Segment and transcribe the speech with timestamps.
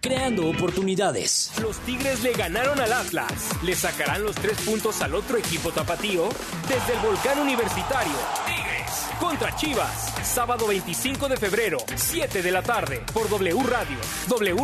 [0.00, 1.52] creando oportunidades.
[1.60, 3.50] Los Tigres le ganaron al Atlas.
[3.62, 6.28] Le sacarán los tres puntos al otro equipo tapatío
[6.68, 8.16] desde el volcán universitario.
[8.46, 10.14] Tigres contra Chivas.
[10.22, 13.98] Sábado 25 de febrero, 7 de la tarde, por W Radio,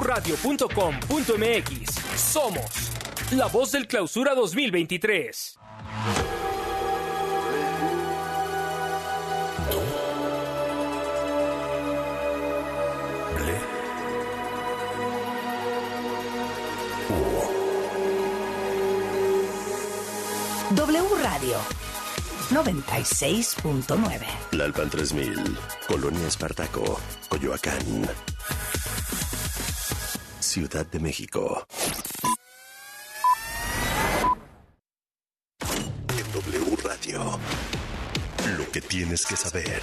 [0.00, 0.60] wradio.com.mx.
[2.16, 2.64] Somos
[3.32, 5.58] la voz del clausura 2023.
[21.34, 21.58] Radio
[22.50, 24.26] 96.9.
[24.52, 28.08] Lalpan 3000, Colonia Espartaco, Coyoacán.
[30.38, 31.66] Ciudad de México.
[36.08, 37.36] En W Radio.
[38.56, 39.82] Lo que tienes que saber.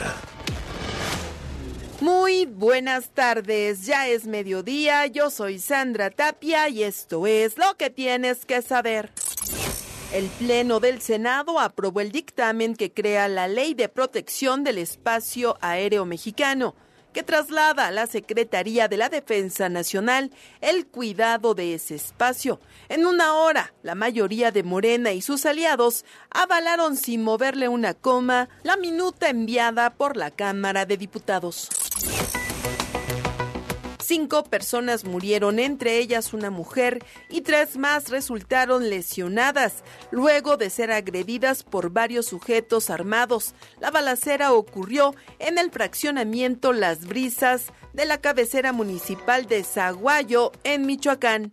[2.00, 7.90] Muy buenas tardes, ya es mediodía, yo soy Sandra Tapia y esto es lo que
[7.90, 9.12] tienes que saber.
[10.14, 15.58] El Pleno del Senado aprobó el dictamen que crea la Ley de Protección del Espacio
[15.62, 16.76] Aéreo Mexicano,
[17.14, 22.60] que traslada a la Secretaría de la Defensa Nacional el cuidado de ese espacio.
[22.90, 28.50] En una hora, la mayoría de Morena y sus aliados avalaron sin moverle una coma
[28.64, 31.70] la minuta enviada por la Cámara de Diputados.
[34.12, 40.92] Cinco personas murieron, entre ellas una mujer, y tres más resultaron lesionadas luego de ser
[40.92, 43.56] agredidas por varios sujetos armados.
[43.80, 50.86] La balacera ocurrió en el fraccionamiento Las Brisas de la cabecera municipal de Zaguayo, en
[50.86, 51.50] Michoacán.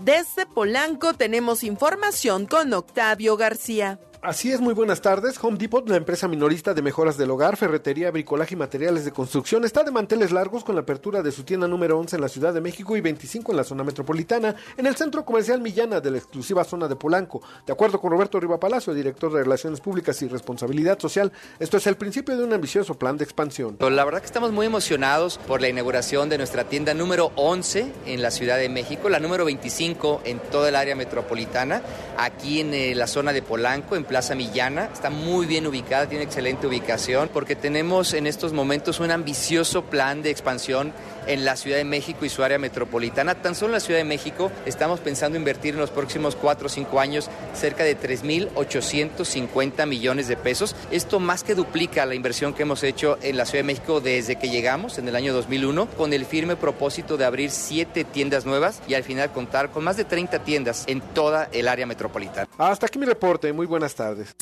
[0.00, 4.00] Desde Polanco tenemos información con Octavio García.
[4.26, 5.38] Así es, muy buenas tardes.
[5.40, 9.64] Home Depot, la empresa minorista de mejoras del hogar, ferretería, bricolaje y materiales de construcción,
[9.64, 12.52] está de manteles largos con la apertura de su tienda número 11 en la Ciudad
[12.52, 16.18] de México y 25 en la zona metropolitana, en el centro comercial Millana de la
[16.18, 17.40] exclusiva zona de Polanco.
[17.64, 21.30] De acuerdo con Roberto Riva Palacio, director de Relaciones Públicas y Responsabilidad Social,
[21.60, 23.76] esto es el principio de un ambicioso plan de expansión.
[23.78, 28.22] La verdad que estamos muy emocionados por la inauguración de nuestra tienda número 11 en
[28.22, 31.80] la Ciudad de México, la número 25 en toda el área metropolitana,
[32.18, 34.88] aquí en eh, la zona de Polanco, en Plaza Millana.
[34.90, 40.22] Está muy bien ubicada, tiene excelente ubicación, porque tenemos en estos momentos un ambicioso plan
[40.22, 40.94] de expansión
[41.26, 43.34] en la Ciudad de México y su área metropolitana.
[43.34, 46.68] Tan solo en la Ciudad de México estamos pensando invertir en los próximos 4 o
[46.68, 50.74] 5 años cerca de 3.850 millones de pesos.
[50.90, 54.36] Esto más que duplica la inversión que hemos hecho en la Ciudad de México desde
[54.36, 58.80] que llegamos en el año 2001, con el firme propósito de abrir 7 tiendas nuevas
[58.88, 62.48] y al final contar con más de 30 tiendas en toda el área metropolitana.
[62.58, 64.34] Hasta aquí mi reporte, muy buenas tardes.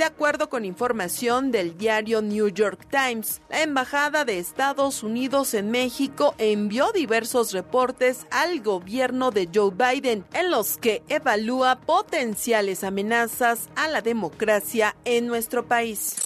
[0.00, 5.70] De acuerdo con información del diario New York Times, la Embajada de Estados Unidos en
[5.70, 13.68] México envió diversos reportes al gobierno de Joe Biden en los que evalúa potenciales amenazas
[13.76, 16.16] a la democracia en nuestro país.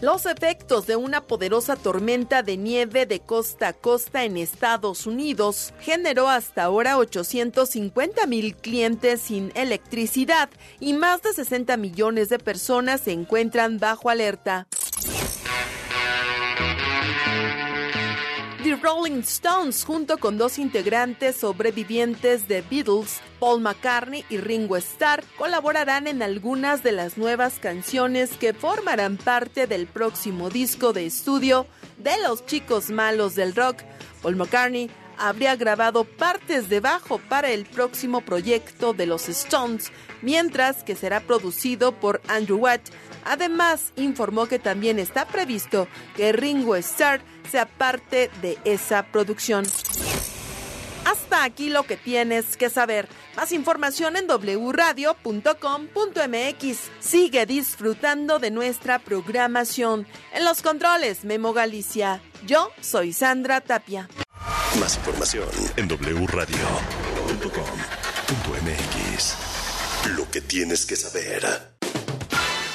[0.00, 5.74] Los efectos de una poderosa tormenta de nieve de costa a costa en Estados Unidos
[5.80, 10.48] generó hasta ahora 850 mil clientes sin electricidad
[10.80, 14.66] y más de 60 millones de personas se encuentran bajo alerta.
[18.74, 26.06] Rolling Stones, junto con dos integrantes sobrevivientes de Beatles, Paul McCartney y Ringo Starr, colaborarán
[26.06, 31.66] en algunas de las nuevas canciones que formarán parte del próximo disco de estudio
[31.98, 33.82] de los chicos malos del rock.
[34.22, 39.92] Paul McCartney habría grabado partes de bajo para el próximo proyecto de los Stones,
[40.22, 42.80] mientras que será producido por Andrew Watt.
[43.24, 45.86] Además, informó que también está previsto
[46.16, 47.20] que Ringo Starr
[47.50, 49.66] sea parte de esa producción.
[51.04, 53.08] Hasta aquí lo que tienes que saber.
[53.36, 55.18] Más información en wradio.com.mx.
[56.98, 60.06] Sigue disfrutando de nuestra programación.
[60.32, 62.22] En los controles, Memo Galicia.
[62.46, 64.08] Yo soy Sandra Tapia.
[64.78, 66.56] Más información en wradio.com.mx.
[70.16, 71.72] Lo que tienes que saber.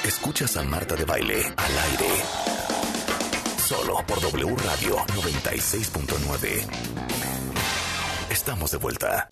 [0.04, 2.08] Escuchas a Marta de Baile al aire.
[3.66, 6.66] Solo por W Radio 96.9.
[8.30, 9.26] Estamos de vuelta.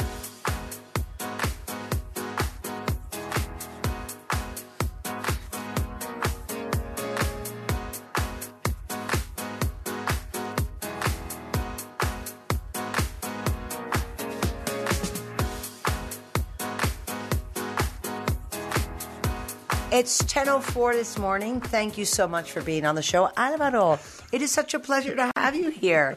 [19.95, 21.61] It's 10.04 this morning.
[21.61, 23.29] Thank you so much for being on the show.
[23.37, 23.99] Álvaro,
[24.33, 26.17] It is such a pleasure to have you here.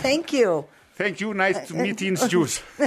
[0.00, 0.64] Thank you.
[0.96, 2.62] Thank you, nice to meet you, Juice.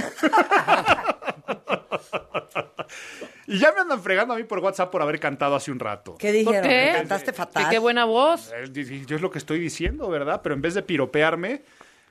[3.46, 6.16] y ya me andan fregando a mí por WhatsApp por haber cantado hace un rato.
[6.18, 6.60] ¿Qué dijeron?
[6.62, 6.86] ¿Por qué?
[6.90, 7.64] ¿Que cantaste fatal?
[7.64, 8.50] Que qué buena voz.
[8.52, 10.40] Eh, Yo es lo que estoy diciendo, ¿verdad?
[10.42, 11.62] Pero en vez de piropearme,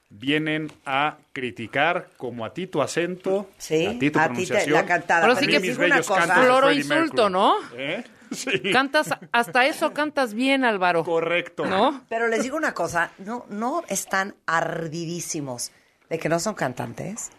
[0.09, 4.29] vienen a criticar como a ti tu acento, Sí, a ti tu a ti te-
[4.29, 4.73] pronunciación.
[4.73, 5.27] la cantada.
[5.31, 6.21] A sí que mis una bellos cosa.
[6.27, 7.31] cantos Floro insulto, Mercury.
[7.33, 7.55] ¿no?
[7.77, 8.03] ¿Eh?
[8.31, 8.71] Sí.
[8.71, 11.03] Cantas, hasta eso cantas bien, Álvaro.
[11.03, 11.65] Correcto.
[11.65, 12.03] ¿No?
[12.09, 15.71] Pero les digo una cosa, no, no están ardidísimos
[16.09, 17.29] de que no son cantantes.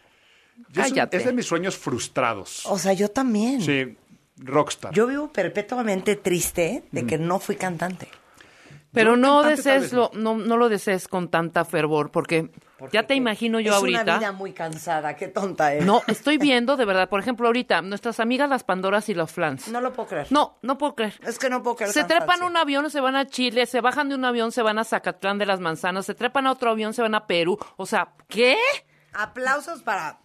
[0.70, 1.16] Yo soy- Cállate.
[1.16, 2.64] es de mis sueños frustrados.
[2.66, 3.60] O sea, yo también.
[3.62, 3.96] Sí,
[4.36, 4.92] rockstar.
[4.92, 8.08] Yo vivo perpetuamente triste de que no fui cantante.
[8.92, 12.50] Pero no desees lo, no, no lo desees con tanta fervor, porque
[12.90, 14.02] ya te imagino yo es ahorita.
[14.02, 15.84] una vida muy cansada, qué tonta es.
[15.84, 19.68] No, estoy viendo de verdad, por ejemplo, ahorita, nuestras amigas las Pandoras y los Flans.
[19.68, 20.26] No lo puedo creer.
[20.30, 21.14] No, no puedo creer.
[21.24, 21.92] Es que no puedo creer.
[21.92, 24.62] Se trepan a un avión, se van a Chile, se bajan de un avión, se
[24.62, 27.58] van a Zacatlán de las Manzanas, se trepan a otro avión, se van a Perú.
[27.76, 28.56] O sea, ¿qué?
[29.14, 30.18] Aplausos para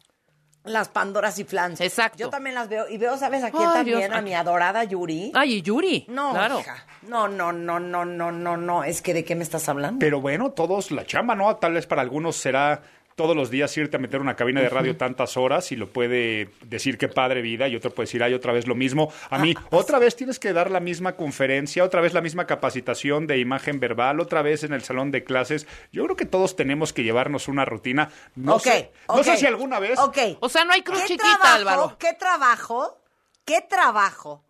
[0.67, 1.81] las Pandoras y Flans.
[1.81, 2.17] Exacto.
[2.17, 2.87] Yo también las veo.
[2.87, 3.97] Y veo, ¿sabes a quién Ay, también?
[3.99, 4.11] Dios.
[4.11, 5.31] A mi adorada Yuri.
[5.33, 6.05] Ay, y Yuri.
[6.09, 6.59] No, claro.
[6.59, 6.85] hija.
[7.03, 8.83] No, no, no, no, no, no, no.
[8.83, 9.99] Es que ¿de qué me estás hablando?
[9.99, 11.55] Pero bueno, todos la chamba, ¿no?
[11.55, 12.81] Tal vez para algunos será
[13.17, 16.51] todos los días irte a meter una cabina de radio tantas horas y lo puede
[16.61, 19.11] decir qué padre vida y otro puede decir, ay, otra vez lo mismo.
[19.31, 23.25] A mí, otra vez tienes que dar la misma conferencia, otra vez la misma capacitación
[23.25, 25.65] de imagen verbal, otra vez en el salón de clases.
[25.91, 28.11] Yo creo que todos tenemos que llevarnos una rutina.
[28.35, 30.17] No sé, no sé si alguna vez Ok.
[30.39, 31.97] O sea, no hay cruz ¿Qué chiquita, trabajo, Álvaro.
[31.97, 33.03] ¿Qué trabajo?
[33.45, 34.45] ¿Qué trabajo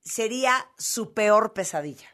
[0.00, 2.08] sería su peor pesadilla?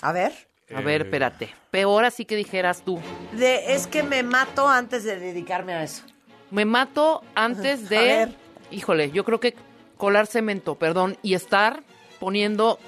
[0.00, 0.49] A ver.
[0.74, 1.52] A ver, espérate.
[1.70, 2.98] Peor así que dijeras tú.
[3.32, 6.02] De, es que me mato antes de dedicarme a eso.
[6.50, 7.96] Me mato antes A de.
[7.98, 8.34] ver.
[8.70, 9.54] Híjole, yo creo que
[9.96, 11.82] colar cemento, perdón, y estar
[12.20, 12.78] poniendo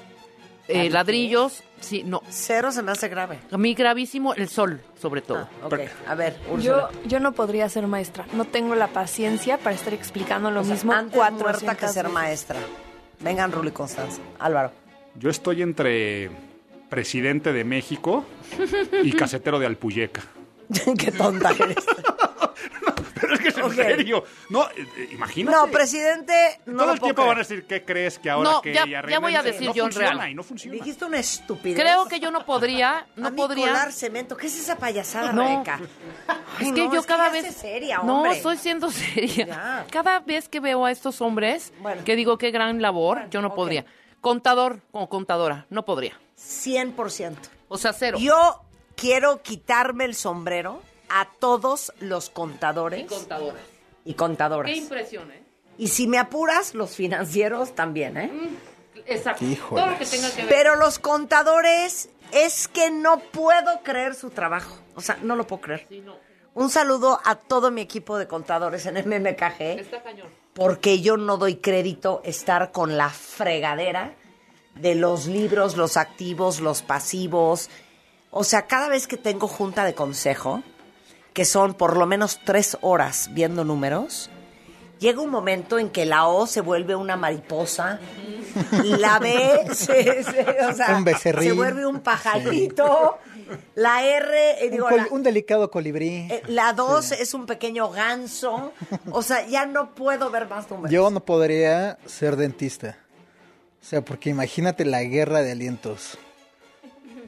[0.67, 1.63] eh, Ladrillos.
[1.81, 2.23] Sí, no.
[2.29, 3.39] Cero se me hace grave.
[3.51, 5.49] A mí gravísimo el sol, sobre todo.
[5.61, 6.89] Ah, ok, a ver, Yo, Úrsula.
[7.05, 8.25] yo no podría ser maestra.
[8.33, 11.87] No tengo la paciencia para estar explicando lo O sea, mismo antes cuatro muerta que
[11.89, 12.59] ser maestra.
[13.19, 14.21] Vengan, Rulo y Constanza.
[14.39, 14.71] Álvaro.
[15.15, 16.29] yo estoy entre
[16.93, 18.25] presidente de México
[19.03, 20.21] y casetero de Alpuyeca.
[20.97, 21.77] Qué tonta eres.
[23.19, 24.23] Pero es que es en serio.
[24.49, 25.55] No, eh, eh, imagínate.
[25.57, 26.33] No, presidente,
[26.65, 29.19] no Todo el tiempo van a decir, ¿qué crees que ahora No, que ya- ya
[29.19, 30.31] voy a decir no yo en funciona real.
[30.31, 30.77] y no funciona.
[30.77, 31.79] Dijiste una estupidez.
[31.79, 33.67] Creo que yo no podría, no a mí podría.
[33.67, 34.35] colar cemento.
[34.35, 35.43] ¿Qué es esa payasada, No.
[35.47, 35.79] Rebeca?
[36.59, 37.55] Es que no, yo es cada vez.
[37.55, 39.45] seria, no, estoy siendo seria.
[39.47, 39.85] Ya.
[39.89, 42.03] Cada vez que veo a estos hombres, Bueno.
[42.03, 43.85] que digo qué gran labor, yo no podría.
[44.21, 46.19] Contador o contadora, no podría.
[46.37, 47.35] 100%.
[47.69, 48.17] O sea, cero.
[48.19, 48.61] Yo
[48.95, 53.59] quiero quitarme el sombrero a todos los contadores Y contadora.
[54.05, 54.71] y contadoras.
[54.71, 55.43] Qué impresión, ¿eh?
[55.77, 58.31] Y si me apuras, los financieros también, ¿eh?
[59.07, 59.43] Exacto.
[59.43, 59.81] Híjole.
[59.81, 60.49] Todo lo que tenga que ver.
[60.49, 64.77] Pero los contadores es que no puedo creer su trabajo.
[64.95, 65.85] O sea, no lo puedo creer.
[65.89, 66.15] Sí, no.
[66.53, 70.27] Un saludo a todo mi equipo de contadores en MMKG, Está cañón.
[70.53, 74.13] porque yo no doy crédito estar con la fregadera
[74.75, 77.69] de los libros, los activos, los pasivos.
[78.31, 80.63] O sea, cada vez que tengo junta de consejo,
[81.33, 84.29] que son por lo menos tres horas viendo números,
[84.99, 87.99] llega un momento en que la O se vuelve una mariposa,
[88.83, 91.49] la B se, se- o sea, Un becerrín.
[91.49, 93.17] se vuelve un pajarito,
[93.75, 96.27] la R, eh, digo, la- un delicado colibrí.
[96.31, 98.71] eh, la 2 es un pequeño ganso.
[99.11, 100.91] O sea, ya no puedo ver más números.
[100.91, 102.97] Yo no podría ser dentista.
[103.83, 106.17] O sea, porque imagínate la guerra de alientos.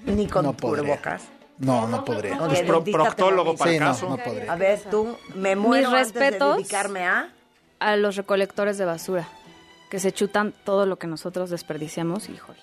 [0.06, 1.24] Ni con no cubrebocas.
[1.58, 4.10] No, no Pues pro- te proctólogo lo para Sí, el no, caso.
[4.10, 4.52] no podría.
[4.52, 6.22] A ver, tú, me muero Mis antes de
[6.56, 7.30] dedicarme a...
[7.80, 9.28] A los recolectores de basura,
[9.90, 12.60] que se chutan todo lo que nosotros desperdiciamos, híjole.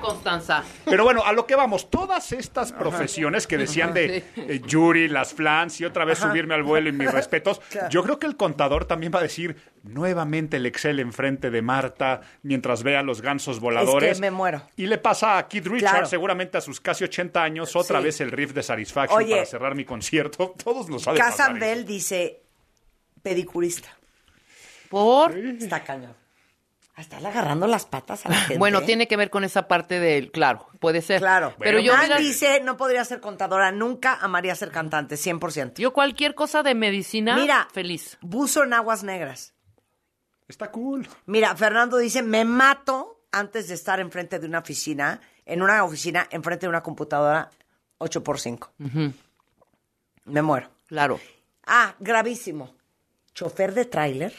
[0.00, 0.62] Constanza.
[0.84, 5.34] Pero bueno, a lo que vamos, todas estas profesiones que decían de eh, Yuri, las
[5.34, 8.84] flans y otra vez subirme al vuelo y mis respetos, yo creo que el contador
[8.84, 14.12] también va a decir nuevamente el Excel enfrente de Marta mientras vea los gansos voladores.
[14.12, 14.62] Es que me muero.
[14.76, 16.06] Y le pasa a Keith Richards, Claro.
[16.06, 18.04] seguramente a sus casi 80 años, otra Sí.
[18.04, 19.32] vez el riff de Satisfaction Oye.
[19.34, 20.54] para cerrar mi concierto.
[20.64, 21.60] Todos nos ha de pasar Casan eso.
[21.66, 22.42] Bell dice
[23.22, 23.88] pedicurista.
[24.88, 25.36] Por.
[25.36, 26.14] Está cañón.
[26.98, 28.58] A estarle agarrando las patas a la gente.
[28.58, 30.32] Bueno, tiene que ver con esa parte del.
[30.32, 31.20] Claro, puede ser.
[31.20, 31.54] Claro.
[31.60, 35.74] Pero yo, Nan mira, dice, no podría ser contadora, nunca amaría ser cantante, 100%.
[35.76, 38.18] yo cualquier cosa de medicina, Mira, feliz.
[38.20, 39.54] buzo en aguas negras.
[40.48, 41.06] Está cool.
[41.26, 46.26] Mira, Fernando dice, me mato antes de estar enfrente de una oficina, en una oficina,
[46.32, 47.48] enfrente de una computadora
[48.00, 49.12] 8x5.
[50.24, 50.68] Me muero.
[50.88, 51.20] Claro.
[51.64, 52.74] Ah, gravísimo.
[53.34, 54.34] Chofer de tráiler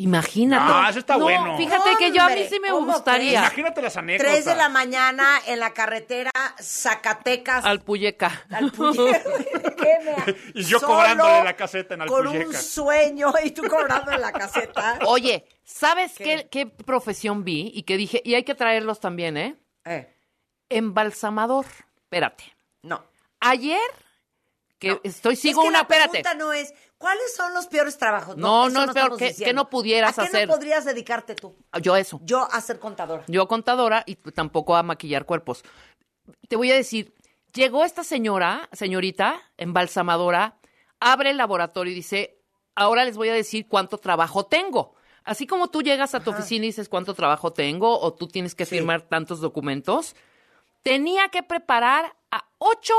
[0.00, 0.72] Imagínate.
[0.72, 1.56] No, eso está No, bueno.
[1.56, 3.40] Fíjate que yo a mí sí me ¿cómo gustaría.
[3.40, 4.32] Imagínate las anécdotas.
[4.32, 7.64] Tres de la mañana en la carretera Zacatecas.
[7.64, 8.46] Al Puyeca.
[8.50, 9.22] al Puye-
[9.76, 12.58] ¿Qué me- Y yo cobrándole la caseta en Con un Alpuyeca.
[12.62, 15.00] sueño y tú cobrando en la caseta.
[15.06, 16.46] Oye, ¿sabes qué?
[16.48, 17.72] ¿Qué, profesión vi?
[17.74, 19.56] Y que dije, y hay que traerlos también, ¿eh?
[19.84, 20.14] Eh,
[20.68, 21.66] Embalsamador.
[22.04, 22.44] Espérate.
[22.82, 23.04] no.
[23.40, 23.80] Ayer,
[24.80, 26.10] que estoy, sigo es que una, la espérate.
[26.22, 28.36] pregunta no es, ¿cuáles son los peores trabajos?
[28.36, 30.48] No, eso no es peor que- no pudieras ¿A qué hacer?
[30.48, 31.56] no podrías dedicarte tú?
[31.80, 32.20] Yo eso.
[32.22, 33.24] Yo a ser contadora.
[33.28, 35.62] Yo contadora y tampoco a maquillar cuerpos.
[36.48, 37.14] Te voy a decir,
[37.54, 40.58] llegó esta señora, señorita, embalsamadora,
[41.00, 42.38] abre el laboratorio y dice,
[42.74, 44.94] ahora les voy a decir cuánto trabajo tengo.
[45.24, 48.54] Así como tú llegas a tu oficina y dices cuánto trabajo tengo o tú tienes
[48.54, 50.16] que firmar tantos documentos,
[50.82, 52.94] tenía que preparar a ocho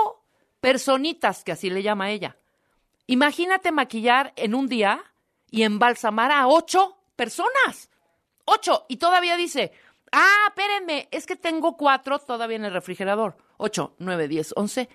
[0.59, 2.37] personitas, que así le llama ella.
[3.09, 5.03] Imagínate maquillar en un día
[5.49, 7.89] y embalsamar a ocho personas.
[8.45, 8.85] Ocho.
[8.87, 9.71] Y todavía dice,
[10.11, 13.35] ah, espérenme, es que tengo cuatro todavía en el refrigerador.
[13.57, 14.89] Ocho, nueve, diez, once,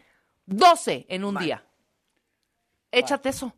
[0.47, 1.67] doce en un día.
[2.93, 3.53] Échate eso.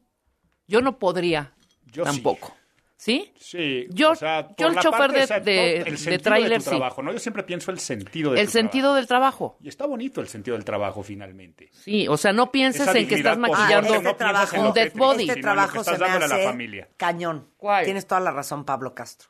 [0.67, 2.49] Yo no podría Yo tampoco.
[2.49, 2.66] ¿Sí?
[2.99, 5.85] Sí, Yo- o sea, por yo el la chofer parte, de- o sea, de- todo
[5.85, 6.71] de el sentido tráiler, tu sí.
[6.71, 7.13] trabajo, ¿no?
[7.13, 8.97] Yo siempre pienso el sentido de El tu sentido trabajo.
[8.97, 9.59] del trabajo.
[9.63, 11.69] Y está bonito el sentido del trabajo finalmente.
[11.73, 14.93] Sí, o sea, no pienses Esa en que estás maquillando no piensas en un dead
[14.95, 15.29] body.
[15.29, 16.89] Este trabajo estás se me a la hace familia.
[16.97, 17.51] cañón.
[17.59, 17.85] ¿Cuál?
[17.85, 19.29] Tienes toda la razón, Pablo Castro.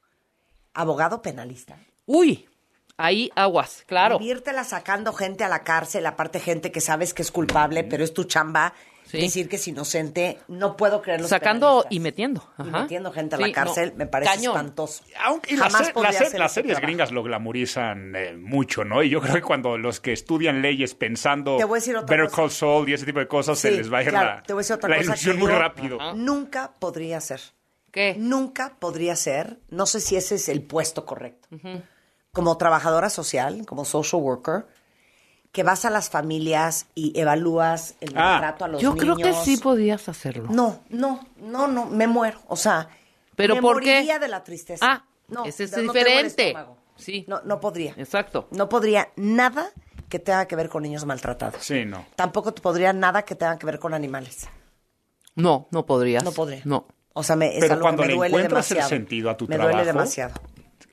[0.73, 1.77] Abogado penalista.
[2.07, 2.49] Uy,
[2.97, 4.19] ahí aguas, claro.
[4.21, 8.15] Vivírtela sacando gente a la cárcel, aparte gente que sabes que es culpable, pero es
[8.15, 8.75] tu chamba
[9.07, 9.19] Sí.
[9.19, 10.39] decir que es inocente.
[10.49, 11.29] No puedo creerlo.
[11.29, 12.43] Sacando y metiendo.
[12.59, 14.55] y metiendo gente a Sí, la cárcel, no, me parece cañón.
[14.57, 15.05] espantoso.
[15.25, 16.87] Aunque y las, Jamás se- podría las se- hacer las ese series trabajo.
[16.87, 19.03] gringas lo glamorizan eh, mucho, ¿no?
[19.03, 22.07] Y yo creo que cuando los que estudian leyes pensando Te voy a decir otra
[22.17, 22.43] Better cosa.
[22.43, 24.53] Call Saul y ese tipo de cosas, se les va a ir claro, la, te
[24.53, 25.99] voy a decir otra la cosa ilusión que muy yo rápido.
[26.15, 27.41] Nunca podría ser.
[27.93, 28.15] ¿Qué?
[28.19, 31.49] Nunca podría ser, no sé si ese es el puesto correcto.
[32.33, 34.67] Como trabajadora social, como social worker,
[35.57, 39.17] que vas a las familias y evalúas el Ah, maltrato a los Yo niños.
[39.17, 40.49] creo que sí podías hacerlo.
[40.51, 42.43] No, no, no, no, me muero.
[42.49, 42.91] O sea,
[43.37, 43.95] ¿Pero me por qué?
[43.95, 44.85] moriría de la tristeza.
[44.87, 46.57] Ah, no, ese es no tengo el diferente.
[46.97, 47.95] Sí, No, no podría.
[47.97, 48.49] exacto.
[48.51, 49.71] No podría nada
[50.11, 51.63] que tenga que ver con niños maltratados.
[51.65, 52.05] Sí, no.
[52.17, 54.51] Tampoco te podría nada que tenga que ver con animales.
[55.37, 56.23] No, no podrías.
[56.23, 56.61] No podría.
[56.67, 56.87] No.
[57.15, 58.89] O sea, me, es Pero algo cuando que me le duele encuentras el demasiado.
[59.01, 60.35] sentido a tu me trabajo, duele demasiado.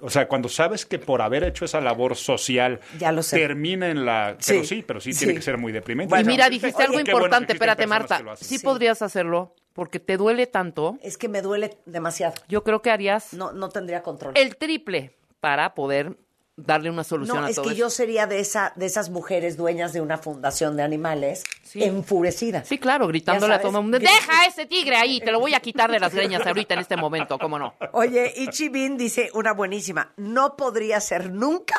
[0.06, 3.38] O sea, cuando sabes que por haber hecho esa labor social Ya lo sé.
[3.38, 4.36] termina en la...
[4.46, 5.20] Pero Sí, sí, pero sí, sí.
[5.20, 6.10] tiene que ser muy deprimente.
[6.10, 7.54] y Bueno, mira, dijiste oye, algo bueno importante.
[7.54, 8.36] existen Espérate, Marta.
[8.36, 8.66] Sí, Sí.
[8.66, 10.98] podrías hacerlo porque te duele tanto.
[11.02, 12.34] Es que me duele demasiado.
[12.50, 14.34] Yo creo que harías No, no tendría control.
[14.36, 16.18] el triple para poder
[16.56, 17.80] darle una solución no, a es todo que eso.
[17.80, 21.84] yo sería de esa, de esas mujeres dueñas de una fundación de animales Sí.
[21.84, 22.68] enfurecidas.
[22.68, 23.98] Sí, claro, gritándole a todo el mundo.
[23.98, 26.96] Deja ese tigre ahí, te lo voy a quitar de las greñas ahorita en este
[26.96, 27.74] momento, ¿cómo no?
[27.94, 30.14] Oye, Ichi Bin dice una buenísima.
[30.18, 31.76] No podría ser nunca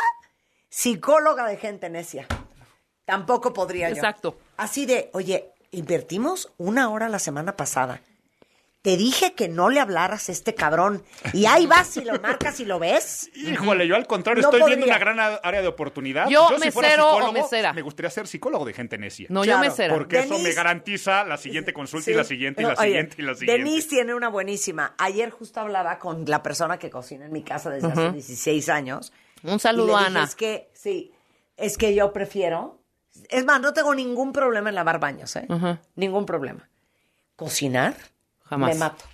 [0.68, 2.26] psicóloga de gente necia.
[3.04, 3.94] Tampoco podría yo.
[3.94, 4.38] Exacto.
[4.56, 8.00] Así de, oye, invertimos una hora la semana pasada.
[8.84, 11.02] Te dije que no le hablaras a este cabrón.
[11.32, 13.30] Y ahí vas y lo marcas y lo ves.
[13.34, 16.28] Híjole, yo al contrario No estoy viendo una gran área de oportunidad.
[16.28, 17.72] Yo, si fuera mesero o psicólogo, mesera.
[17.72, 19.26] Me gustaría ser psicólogo de gente necia.
[19.30, 19.94] No, Claro, yo mesera.
[19.94, 22.16] Porque eso me Denise- garantiza la siguiente consulta y Sí.
[22.18, 23.64] la siguiente y la No, oye, siguiente y la siguiente.
[23.64, 24.94] Denise tiene una buenísima.
[24.98, 29.14] Ayer justo hablaba con la persona que cocina en mi casa desde hace 16 años.
[29.44, 30.24] Un saludo, Y le dije, Ana.
[30.24, 31.10] Es que, sí,
[31.56, 32.82] es que yo prefiero.
[33.30, 35.46] Es más, no tengo ningún problema en lavar baños, ¿eh?
[35.48, 35.78] Ujú.
[35.96, 36.68] Ningún problema.
[37.36, 37.94] Cocinar,
[38.44, 38.70] Jamás.
[38.74, 39.04] me mato.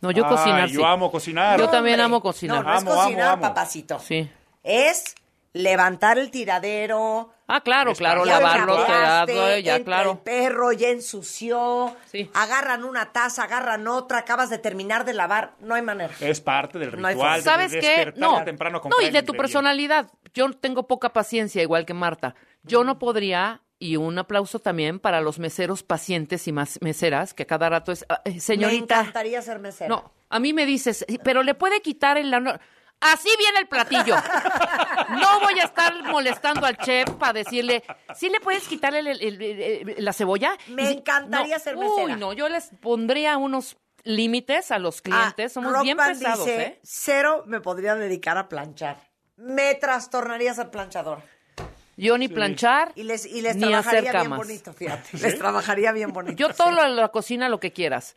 [0.00, 0.86] No, yo Ay, cocinar yo sí.
[0.86, 1.58] amo cocinar.
[1.58, 2.04] Yo No, también hombre.
[2.04, 2.64] amo cocinar.
[2.64, 3.42] No, no es Amo, amo, cocinar, amo.
[3.42, 3.98] papacito.
[3.98, 4.30] Sí.
[4.62, 5.14] Es
[5.52, 7.32] levantar el tiradero.
[7.48, 10.10] Ah, claro, Es claro, lavarlo, trapeaste, tirarlo, ya, entra claro.
[10.12, 11.96] El perro ya ensució.
[12.06, 12.28] Sí.
[12.34, 15.54] Agarran una taza, agarran otra, acabas de terminar de lavar.
[15.60, 16.12] No hay manera.
[16.20, 17.42] Es parte del No hay ritual.
[17.42, 17.58] forma.
[17.58, 18.12] de ¿Sabes qué?
[18.16, 20.10] No, temprano a no, y de tu personalidad.
[20.34, 22.34] Yo tengo poca paciencia, igual que Marta.
[22.64, 27.46] Yo no podría, y un aplauso también para los meseros pacientes y más meseras, que
[27.46, 29.00] cada rato es, "Ah, eh, Me señorita.
[29.00, 29.88] encantaría ser mesera.
[29.88, 32.32] No, a mí me dices, "Sí, pero le puede quitar el...
[32.32, 32.60] honor".
[33.00, 34.16] Así viene el platillo.
[35.10, 37.82] No voy a estar molestando al chef para decirle,
[38.14, 39.42] ¿sí le puedes quitarle el- el- el-
[39.90, 40.56] el- la cebolla?
[40.68, 42.04] Me encantaría no, ser mesera.
[42.04, 45.52] Uy, no, yo les pondría unos límites a los Ah, clientes.
[45.52, 46.80] Somos Rock bien Band pesados, dice, ¿eh?
[46.82, 49.10] Cero me podría dedicar a planchar.
[49.36, 51.22] Me trastornaría ser planchador.
[51.96, 54.38] Yo ni planchar, Y les, y les ni hacer trabajaría bien camas.
[54.38, 55.08] bonito, fíjate.
[55.18, 56.36] Les trabajaría bien bonito.
[56.36, 58.16] Yo todo lo de la cocina lo que quieras.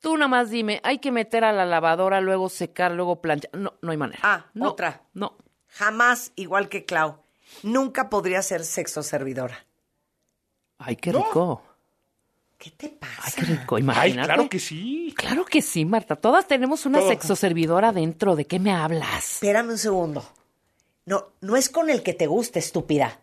[0.00, 3.50] Tú nada más dime, hay que meter a la lavadora, luego secar, luego planchar.
[3.52, 4.20] No, no hay manera.
[4.22, 5.02] Ah, No, otra.
[5.12, 5.36] No.
[5.68, 7.18] Jamás, igual que Clau,
[7.62, 9.66] nunca podría ser sexo servidora.
[10.78, 11.62] Ay, qué rico.
[12.56, 13.22] ¿Qué te pasa?
[13.24, 14.20] Ay, qué rico, imagínate.
[14.20, 15.14] Ay, claro que sí.
[15.16, 16.16] Claro que sí, Marta.
[16.16, 17.08] Todas tenemos una Todo.
[17.10, 18.36] sexoservidora dentro.
[18.36, 19.34] ¿De qué me hablas?
[19.34, 20.24] Espérame un segundo.
[21.08, 23.18] No, no es con el que te guste, estúpida.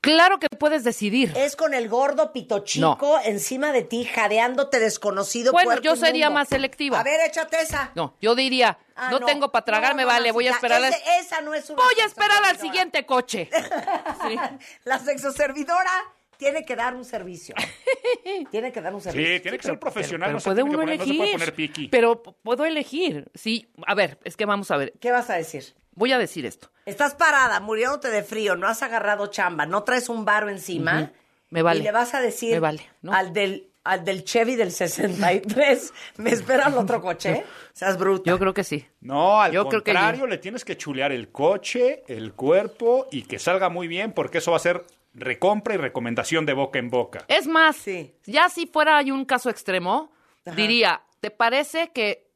[0.00, 1.32] Claro que puedes decidir.
[1.36, 5.50] Es con el gordo pito chico encima de ti, jadeándote desconocido.
[5.50, 7.00] Bueno, yo sería más selectiva.
[7.00, 7.90] A ver, échate esa.
[7.96, 10.82] No, yo diría, Ah, no, tengo para tragarme, No, vale, voy a esperar.
[10.84, 13.50] al- ese- esa no es una Voy a esperar al siguiente coche.
[14.84, 15.90] La sexoservidora
[16.36, 17.54] tiene que dar un servicio.
[18.52, 19.34] tiene que dar un servicio.
[19.34, 20.30] Sí, tiene que ser profesional.
[20.30, 21.18] Pero puede uno poner- no se elegir.
[21.18, 21.88] puede poner piqui.
[21.88, 23.28] Pero puedo elegir.
[23.34, 24.92] Sí, a ver, es que vamos a ver.
[25.00, 25.74] ¿Qué vas a decir?
[25.98, 26.70] Voy a decir esto.
[26.86, 31.10] Estás parada, muriéndote de frío, no has agarrado chamba, no traes un varo encima.
[31.50, 31.80] Me vale.
[31.80, 33.12] Y le vas a decir Me vale, ¿no?
[33.12, 37.44] al, del, al del Chevy del 63, ¿me espera el otro coche?
[37.72, 38.30] Seas bruta.
[38.30, 38.86] Yo creo que sí.
[39.00, 43.22] No, al Yo creo que contrario, le tienes que chulear el coche, el cuerpo y
[43.22, 46.90] que salga muy bien porque eso va a ser recompra y recomendación de boca en
[46.90, 47.24] boca.
[47.28, 48.14] Es más, Sí.
[48.24, 50.12] ya si fuera hay un caso extremo,
[50.46, 50.54] Ajá.
[50.54, 52.30] diría, ¿te parece que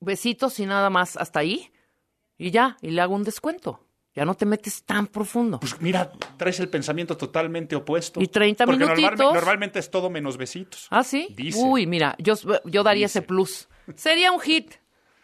[0.00, 1.68] besitos y nada más hasta ahí?
[2.38, 3.80] Y ya, y le hago un descuento.
[4.14, 5.58] Ya no te metes tan profundo.
[5.60, 8.20] Pues mira, traes el pensamiento totalmente opuesto.
[8.20, 9.12] Y 30 Porque minutitos.
[9.12, 10.86] normalme- normalmente es todo menos besitos.
[10.90, 11.28] ¿Ah, sí?
[11.34, 11.58] Dice.
[11.62, 12.34] Uy, mira, yo,
[12.64, 13.20] yo daría Dice.
[13.20, 13.68] ese plus.
[13.96, 14.74] Sería un hit.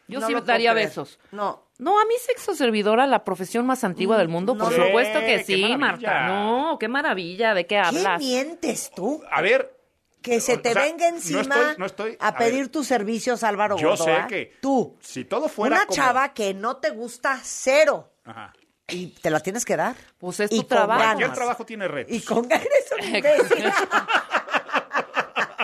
[0.06, 1.18] Yo No sí daría besos.
[1.32, 1.64] No.
[1.78, 5.44] No, a mí sexo servidora, la profesión más antigua del mundo, por supuesto que qué
[5.44, 5.76] sí.
[5.76, 6.26] Marta.
[6.28, 8.18] No, qué maravilla, ¿de qué ¿Qué hablas?
[8.18, 9.22] mientes tú?
[9.30, 9.77] A ver,
[10.22, 12.68] Que se O te sea, venga no encima estoy- no estoy- a a pedir ver.
[12.68, 14.22] tus servicios, Álvaro yo Gordoa.
[14.22, 18.12] sé que Tú, si todo fuera una como- chava que no te gusta, cero.
[18.25, 18.52] Ajá.
[18.90, 19.94] Y te la tienes que dar.
[20.18, 21.02] Pues es Y tu trabajo.
[21.02, 22.16] Cualquier trabajo tiene retos.
[22.16, 22.66] Y con ganas.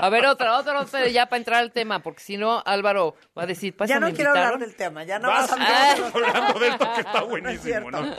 [0.05, 3.45] A ver, otra, otra, otra, ya para entrar al tema, porque si no, Álvaro va
[3.45, 6.01] a decir, Ya pásame, no quiero hablar del tema, ya no Vas vas a hablar
[6.01, 7.91] a hablando de esto que está No es buenísimo.
[7.91, 8.17] ¿no?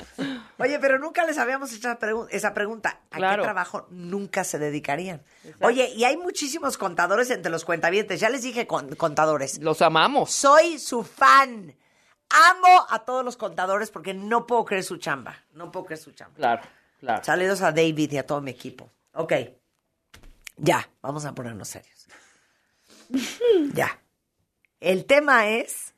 [0.58, 3.00] Oye, pero nunca les habíamos hecho esa, pregu- esa pregunta.
[3.12, 3.42] ¿A Claro.
[3.42, 5.24] qué trabajo nunca se dedicarían?
[5.62, 8.20] Oye, y hay muchísimos contadores entre los cuentavientes.
[8.20, 9.60] Ya les dije con- contadores.
[9.62, 10.32] Los amamos.
[10.32, 11.76] Soy su fan.
[12.30, 15.38] Amo a todos los contadores porque no puedo creer su chamba.
[15.54, 16.36] No puedo creer su chamba.
[16.36, 16.64] Claro,
[17.00, 17.24] claro.
[17.24, 18.90] Saludos a David y a todo mi equipo.
[19.14, 19.34] Ok.
[20.58, 22.08] Ya, vamos a ponernos serios.
[23.74, 24.00] ya.
[24.80, 25.94] El tema es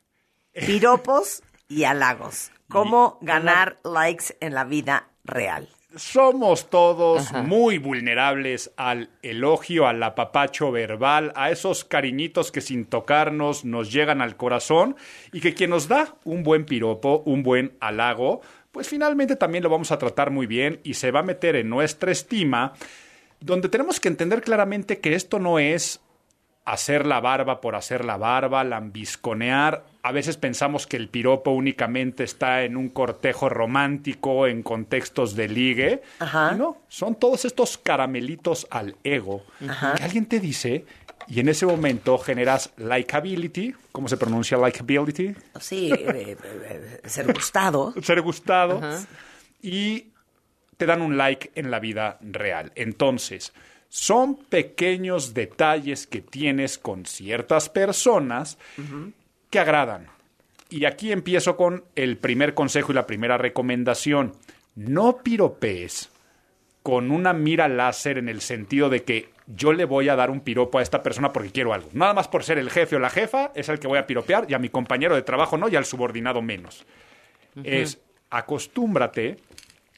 [0.66, 2.50] piropos y halagos.
[2.68, 5.68] Cómo ganar likes en la vida real.
[5.96, 13.64] Somos todos muy vulnerables al elogio, al apapacho verbal, a esos cariñitos que sin tocarnos
[13.64, 14.96] nos llegan al corazón
[15.32, 19.70] y que quien nos da un buen piropo, un buen halago, pues finalmente también lo
[19.70, 22.74] vamos a tratar muy bien y se va a meter en nuestra estima,
[23.40, 26.00] donde tenemos que entender claramente que esto no es
[26.64, 29.86] hacer la barba por hacer la barba, lambisconear.
[30.02, 35.48] A veces pensamos que el piropo únicamente está en un cortejo romántico, en contextos de
[35.48, 36.02] ligue.
[36.18, 36.52] Ajá.
[36.54, 39.94] Y no, son todos estos caramelitos al ego Ajá.
[39.94, 40.84] que alguien te dice
[41.26, 43.74] y en ese momento generas likability.
[43.92, 45.34] ¿Cómo se pronuncia likability?
[45.60, 47.94] Sí, eh, eh, eh, ser gustado.
[48.02, 48.80] Ser gustado.
[49.62, 50.08] Y
[50.78, 52.72] te dan un like en la vida real.
[52.76, 53.52] Entonces,
[53.88, 58.58] son pequeños detalles que tienes con ciertas personas
[59.50, 60.06] que agradan.
[60.70, 64.34] Y aquí empiezo con el primer consejo y la primera recomendación.
[64.76, 66.10] No piropees
[66.82, 70.40] con una mira láser en el sentido de que yo le voy a dar un
[70.40, 71.88] piropo a esta persona porque quiero algo.
[71.92, 74.46] Nada más por ser el jefe o la jefa es el que voy a piropear
[74.48, 76.86] y a mi compañero de trabajo no y al subordinado menos.
[77.64, 77.98] Es
[78.30, 79.38] acostúmbrate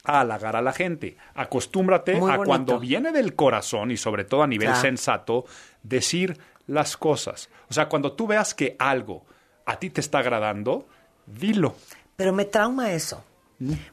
[0.04, 1.16] a halagar a la gente.
[1.34, 2.46] Acostúmbrate Muy a bonito.
[2.48, 4.80] cuando viene del corazón y sobre todo a nivel Claro.
[4.82, 5.44] sensato
[5.82, 7.48] decir las cosas.
[7.68, 9.24] O sea, cuando tú veas que algo
[9.66, 10.86] a ti te está agradando,
[11.26, 11.74] dilo.
[12.16, 13.24] Pero me trauma eso.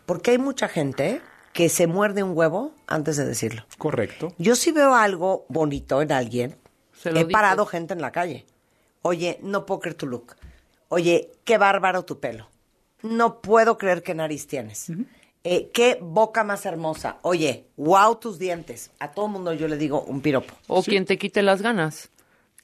[0.05, 1.21] Porque hay mucha gente
[1.53, 3.65] que se muerde un huevo antes de decirlo.
[3.77, 4.33] Correcto.
[4.37, 6.55] Yo si veo algo bonito en alguien,
[6.93, 7.33] Se lo he dices.
[7.33, 8.45] parado gente en la calle.
[9.01, 10.35] Oye, no puedo creer tu look.
[10.89, 12.49] Oye, qué bárbaro tu pelo.
[13.01, 14.91] No puedo creer qué nariz tienes.
[15.49, 17.19] Eh, qué boca más hermosa.
[17.21, 18.91] Oye, wow tus dientes.
[18.99, 20.53] A todo mundo yo le digo un piropo.
[20.67, 22.09] O quien te quite las ganas.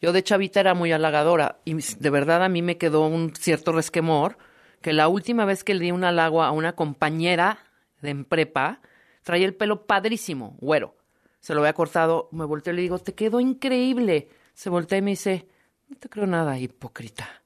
[0.02, 3.72] Yo de chavita era muy halagadora y de verdad a mí me quedó un cierto
[3.72, 4.38] resquemor
[4.82, 7.60] que la última vez que le di un halago a una compañera
[8.02, 8.82] de en prepa
[9.22, 10.98] traía el pelo padrísimo, güero.
[11.40, 14.28] Se lo había cortado, me volteé y le digo, te quedó increíble.
[14.56, 15.48] Se voltea y me dice,
[15.88, 17.43] no te creo nada, hipócrita.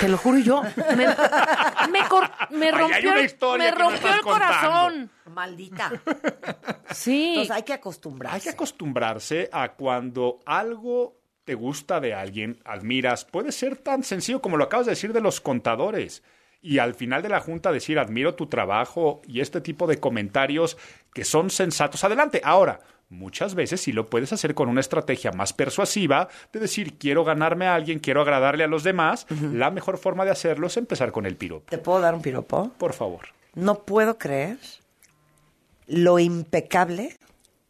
[0.00, 0.62] Te lo juro yo.
[0.96, 1.06] Me,
[1.90, 2.30] me, cor-
[2.70, 3.12] rompió,
[3.58, 3.70] me
[4.14, 5.10] el corazón.
[5.26, 5.92] Maldita.
[6.90, 7.28] Sí.
[7.30, 8.36] Entonces hay que acostumbrarse.
[8.36, 14.40] Hay que acostumbrarse a cuando algo te gusta de alguien, admiras, puede ser tan sencillo
[14.40, 16.22] como lo acabas de decir de los contadores.
[16.60, 20.78] Y al final de la junta decir admiro tu trabajo y este tipo de comentarios
[21.12, 22.04] que son sensatos.
[22.04, 22.40] Adelante.
[22.44, 22.78] Ahora,
[23.12, 27.66] Muchas veces sí lo puedes hacer con una estrategia más persuasiva de decir, quiero ganarme
[27.66, 29.26] a alguien, quiero agradarle a los demás.
[29.52, 31.66] La mejor forma de hacerlo es empezar con el piropo.
[31.68, 32.70] ¿Te puedo dar un piropo?
[32.78, 33.28] Por favor.
[33.54, 34.56] No puedo creer
[35.86, 37.18] lo impecable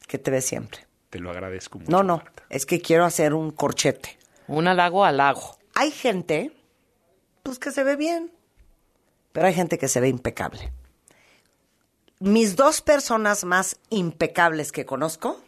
[0.06, 0.86] que te ves siempre.
[1.10, 1.90] Te lo agradezco mucho.
[1.90, 4.18] No, no, es que quiero hacer un corchete.
[4.46, 5.58] Un halago al lago.
[5.74, 6.52] Hay gente,
[7.42, 8.30] pues que se ve bien,
[9.32, 10.72] pero hay gente que se ve impecable.
[12.22, 15.40] Mis dos personas más impecables que conozco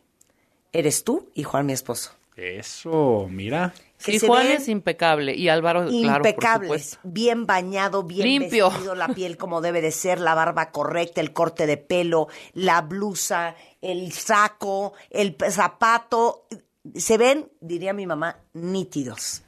[0.72, 2.10] eres tú y Juan, mi esposo.
[2.37, 3.72] Eso, mira.
[4.04, 8.70] Que Sí, Juan es impecable y Álvaro, claro, por impecables, bien bañado, bien Limpio.
[8.70, 12.80] vestido, la piel como debe de ser, la barba correcta, el corte de pelo, la
[12.82, 16.48] blusa, el saco, el zapato,
[16.96, 19.43] se ven, diría mi mamá, nítidos.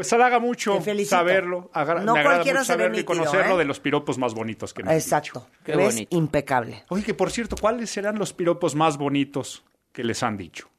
[0.00, 1.68] Pues halaga mucho saberlo.
[1.74, 3.58] agra- No me agrada mucho saberlo y conocerlo ¿eh?
[3.58, 5.62] de los piropos más bonitos que me Exacto, dicho.
[5.62, 6.84] te ves impecable.
[6.88, 10.70] Oye, que por cierto, ¿cuáles serán los piropos más bonitos que les han dicho?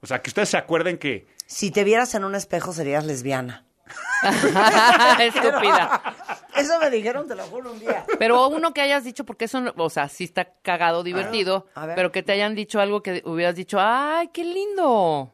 [0.00, 3.64] O sea, que ustedes se acuerden que Si te vieras en un espejo serías lesbiana.
[5.20, 6.02] Estúpida.
[6.56, 8.04] Eso me dijeron, te lo juro, un día.
[8.18, 11.86] Pero uno que hayas dicho, porque eso, no- o sea, sí está cagado, divertido, a
[11.86, 11.94] ver.
[11.94, 15.32] pero que te hayan dicho algo que hubieras dicho, ¡ay, qué lindo!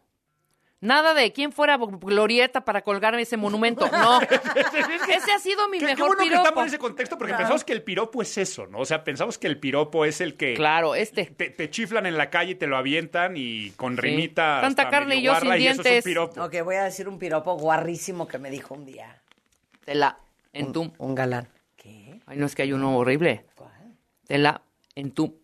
[0.83, 3.87] Nada de quién fuera glorieta para colgar ese monumento.
[3.93, 4.21] No.
[5.11, 6.43] Ese ha sido mi Qué, qué mejor bueno que piropo.
[6.45, 8.79] estamos en ese contexto porque pensamos que el piropo es eso, ¿no?
[8.79, 11.27] O sea, pensamos que el piropo es el que Claro, este.
[11.27, 15.17] te, te chiflan en la calle y te lo avientan y con rimita Tanta carne
[15.17, 16.05] y yo sin y eso es un dientes.
[16.05, 16.43] piropo.
[16.43, 19.21] Ok, voy a decir un piropo guarrísimo que me dijo un día.
[19.85, 20.17] Te la
[20.53, 20.91] en tu.
[20.99, 21.49] Un galán.
[22.27, 23.45] Ay, no es que hay uno horrible.
[24.27, 24.63] Te la
[24.95, 25.37] en tu.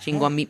[0.00, 0.48] Chingo a mí.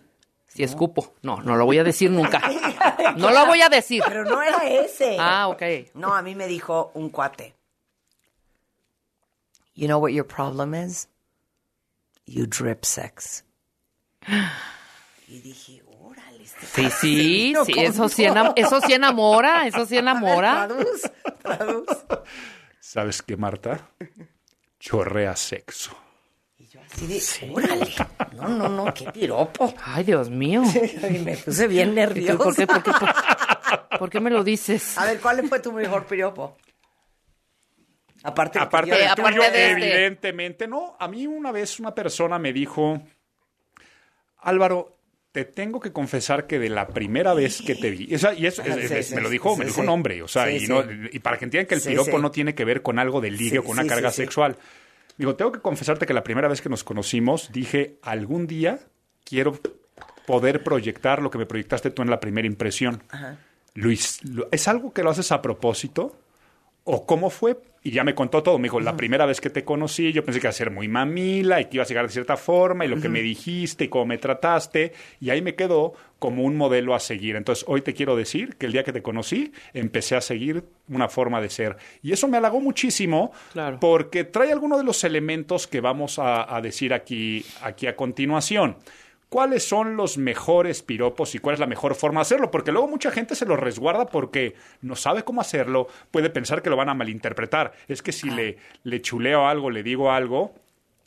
[0.59, 1.15] Si escupo.
[1.23, 2.43] No, no lo voy a decir nunca.
[3.17, 4.03] No lo voy a decir.
[4.07, 5.17] Pero no era ese.
[5.21, 5.63] Ah, ok.
[5.95, 7.55] No, a mí me dijo un cuate.
[9.75, 11.09] You know what your problem is?
[12.27, 13.45] You drip sex.
[15.29, 16.43] Y dije, órale.
[16.43, 20.67] este Sí, sí, sí, eso sí, eso sí enamora, eso sí enamora.
[20.67, 21.03] Ver, traduz,
[21.43, 21.87] traduz.
[22.81, 23.91] ¿Sabes qué, Marta?
[24.81, 25.97] Chorrea sexo.
[26.99, 27.07] Así
[27.47, 27.95] de, órale.
[28.35, 29.73] No, no, no, qué piropo.
[29.85, 30.63] Ay, Dios mío.
[31.11, 32.37] Y me puse bien nerviosa.
[32.43, 34.99] ¿Por qué, por qué, por, por qué me lo dices?
[34.99, 36.57] A ver, ¿cuál fue tu mejor piropo?
[38.25, 39.71] Aparte, de Aparte del aparte tuyo, de este.
[39.73, 40.97] evidentemente, no.
[40.99, 43.01] A mí una vez una persona me dijo,
[44.39, 44.97] Álvaro,
[45.31, 48.47] te tengo que confesar que de la primera vez que te vi, o sea, y
[48.47, 49.93] eso es- sí, es- sí, me lo dijo, sí, me sí, dijo un sí.
[49.93, 50.67] hombre, o sea, Sí, y, sí.
[50.69, 50.83] no-
[51.13, 52.23] y para que entiendan que el Sí, piropo sí.
[52.23, 54.23] no tiene que ver con algo de lirio, Sí, con una sí, carga sí, sí.
[54.23, 54.57] sexual.
[55.19, 58.79] Digo, tengo que confesarte que la primera vez que nos conocimos dije, algún día
[59.25, 59.59] quiero
[60.27, 63.03] poder proyectar lo que me proyectaste tú en la primera impresión.
[63.75, 66.17] Luis, lo- ¿es algo que lo haces a propósito?
[66.91, 67.59] ¿O cómo fue?
[67.83, 68.59] Y ya me contó todo.
[68.59, 70.89] Me dijo, la primera vez que te conocí, yo pensé que iba a ser muy
[70.89, 73.89] mamila y que ibas a llegar de cierta forma y lo que me dijiste y
[73.89, 74.93] cómo me trataste.
[75.21, 77.37] Y ahí me quedó como un modelo a seguir.
[77.37, 81.09] Entonces, hoy te quiero decir que el día que te conocí, empecé a seguir una
[81.09, 81.77] forma de ser.
[82.03, 83.79] Y eso me halagó muchísimo Claro.
[83.81, 88.77] porque trae algunos de los elementos que vamos a, a decir aquí, aquí a continuación.
[89.29, 92.51] ¿Cuáles son los mejores piropos y cuál es la mejor forma de hacerlo?
[92.51, 96.71] Porque luego mucha gente se lo resguarda porque no sabe cómo hacerlo, puede pensar que
[96.71, 97.73] lo van a malinterpretar.
[97.89, 100.55] Es que si le, le chuleo algo, le digo algo,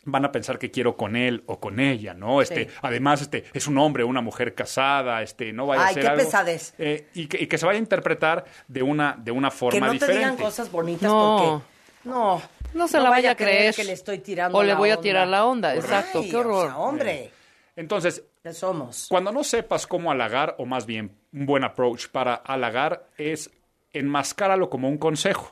[0.05, 2.43] van a pensar que quiero con él o con ella, ¿no?
[2.43, 5.93] Este, además, este, es un hombre o una mujer casada, este, no vaya a Ay,
[5.95, 6.23] ser qué algo.
[6.23, 6.73] pesadez.
[6.77, 9.79] eh, y, que, y que se vaya a interpretar de una, de una forma que
[9.79, 10.19] no te diferente.
[10.19, 11.63] digan cosas bonitas No.
[12.03, 12.41] porque no
[12.73, 13.73] No se la vaya a creer.
[13.75, 16.65] que le estoy tirando O le voy a tirar la onda, exacto, Ay, qué horror.
[16.65, 17.31] o sea, hombre,
[17.75, 19.07] Entonces, ¿qué somos?
[19.09, 23.49] Cuando no sepas cómo halagar, o más bien un buen approach para halagar, es
[23.93, 25.51] enmascáralo como un consejo.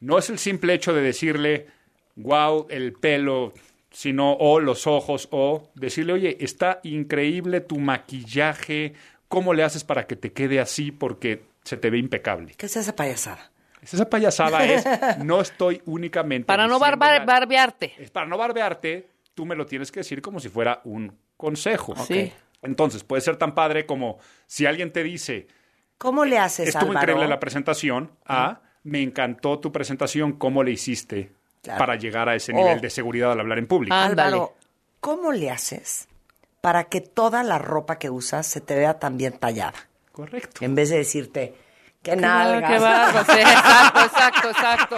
[0.00, 1.68] No es el simple hecho de decirle,
[2.16, 3.52] wow, el pelo,
[3.90, 8.94] sino, o los ojos, o decirle, oye, está increíble tu maquillaje,
[9.28, 10.90] ¿cómo le haces para que te quede así?
[10.90, 12.54] Porque se te ve impecable.
[12.56, 13.50] ¿Qué es esa payasada?
[13.80, 14.84] Esa payasada es,
[15.24, 16.46] no estoy únicamente...
[16.46, 17.94] Para no barbearte.
[17.98, 21.94] es para no barbearte, tú me lo tienes que decir como si fuera un consejo.
[21.96, 22.32] Sí.
[22.62, 25.48] Entonces, puede ser tan padre como si alguien te dice,
[25.98, 27.00] ¿Cómo le haces, estuvo Álvaro?
[27.02, 31.78] increíble la presentación, a, me encantó tu presentación, ¿cómo le hiciste Claro.
[31.78, 33.94] para llegar a ese nivel de seguridad al hablar en público?
[33.94, 34.34] Ándale.
[34.34, 34.54] Álvaro,
[35.00, 36.08] ¿cómo le haces
[36.60, 39.74] para que toda la ropa que usas se te vea tan bien tallada?
[40.10, 40.64] Correcto.
[40.64, 41.54] En vez de decirte,
[42.02, 42.70] qué Qué nalgas.
[42.70, 44.96] qué barba, sí, exacto, exacto, exacto.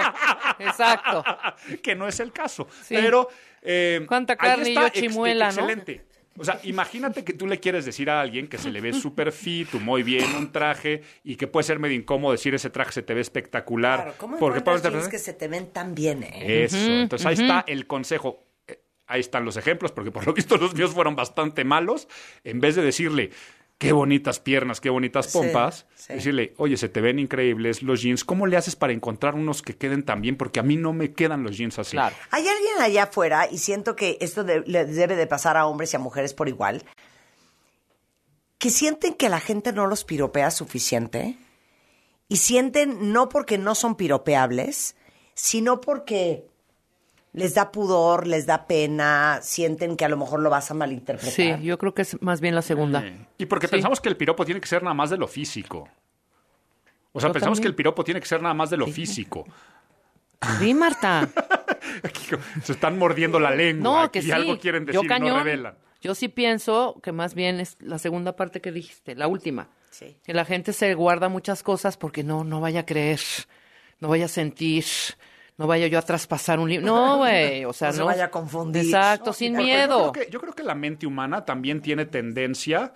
[0.69, 1.25] Exacto.
[1.83, 2.67] que no es el caso.
[2.83, 2.95] Sí.
[2.95, 3.29] Pero.
[3.63, 5.51] eh, Cuánta ahí carne y ex- chimuela, ¿no?
[5.53, 6.05] Excelente.
[6.37, 9.31] O sea, imagínate que tú le quieres decir a alguien que se le ve súper
[9.31, 13.03] fit, muy bien, un traje, y que puede ser medio incómodo decir ese traje se
[13.03, 14.01] te ve espectacular.
[14.01, 16.65] Claro, ¿cómo porque puedes- que se te ven tan bien, eh?
[16.65, 16.77] Eso.
[16.77, 18.45] Entonces ahí está el consejo.
[18.67, 22.09] Eh, ahí están los ejemplos, porque por lo visto los míos fueron bastante malos,
[22.43, 23.31] en vez de decirle,
[23.79, 26.15] qué bonitas piernas, qué bonitas Sí, pompas, sí.
[26.15, 29.77] decirle, oye, se te ven increíbles los jeans, ¿cómo le haces para encontrar unos que
[29.77, 30.37] queden tan bien?
[30.37, 31.93] Porque a mí no me quedan los jeans así.
[31.93, 32.17] Claro.
[32.31, 35.93] Hay alguien allá afuera, y siento que esto de- le debe de pasar a hombres
[35.93, 36.83] y a mujeres por igual,
[38.59, 41.37] que sienten que la gente no los piropea suficiente
[42.29, 44.97] y sienten no porque no son piropeables,
[45.35, 46.47] sino porque
[47.35, 51.33] les da pudor, les da pena, sienten que a lo mejor lo vas a malinterpretar.
[51.33, 53.05] Sí, yo creo que es más bien la segunda.
[53.37, 55.89] Y porque pensamos que el piropo tiene que ser nada más de lo físico.
[57.13, 57.63] O sea, Yo pensamos también.
[57.63, 59.45] que el piropo tiene que ser nada más de lo físico.
[60.59, 61.29] Sí, Marta.
[62.65, 64.33] Se están mordiendo la lengua No, que y sí.
[64.33, 65.75] algo quieren decir yo no revelan.
[66.01, 69.69] Yo sí pienso que más bien es la segunda parte que dijiste, la última.
[69.91, 70.17] Sí.
[70.25, 73.21] Que la gente se guarda muchas cosas porque no, no vaya a creer,
[74.01, 74.85] no vaya a sentir,
[75.57, 76.87] no vaya yo a traspasar un libro.
[76.87, 77.99] No, güey, o sea, No no.
[77.99, 78.85] se vaya a confundir.
[78.85, 80.07] Exacto, No, sin miedo.
[80.07, 82.93] Yo creo, que, yo creo que la mente humana también tiene tendencia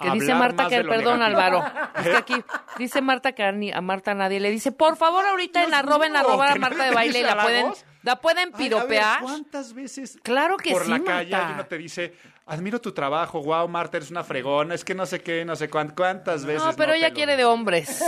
[0.00, 1.62] Que dice Marta que, perdón negativo.
[1.62, 1.64] Álvaro,
[1.96, 2.44] es que aquí
[2.78, 5.78] dice Marta que a, ni- a Marta nadie le dice, por favor ahorita en Dios
[5.78, 8.70] arroba en arroba a Marta de baile dice la pueden, la pueden Ay, a ver,
[8.70, 9.20] piropear.
[9.22, 12.14] ¿Cuántas veces Claro que por sí, la calle alguien te dice,
[12.46, 15.68] admiro tu trabajo, wow, Marta, eres una fregona, es que no sé qué, no sé
[15.70, 16.64] cuán- cuántas veces.
[16.64, 18.02] No, pero ella lo- quiere de hombres.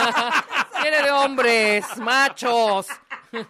[0.80, 2.86] quiere de hombres, machos.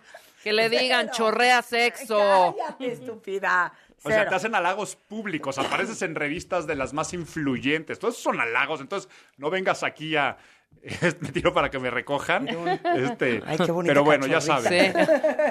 [0.46, 2.54] Que le digan chorrea sexo.
[2.56, 3.72] Cállate, estúpida.
[3.98, 4.30] O sea, Cero.
[4.30, 7.98] te hacen halagos públicos, apareces en revistas de las más influyentes.
[7.98, 10.36] Todos esos son halagos, entonces no vengas aquí a...
[11.20, 12.46] Me tiro para que me recojan.
[12.46, 14.68] Este, Ay, qué bonita pero bueno, ya sabes.
[14.68, 14.92] Sí.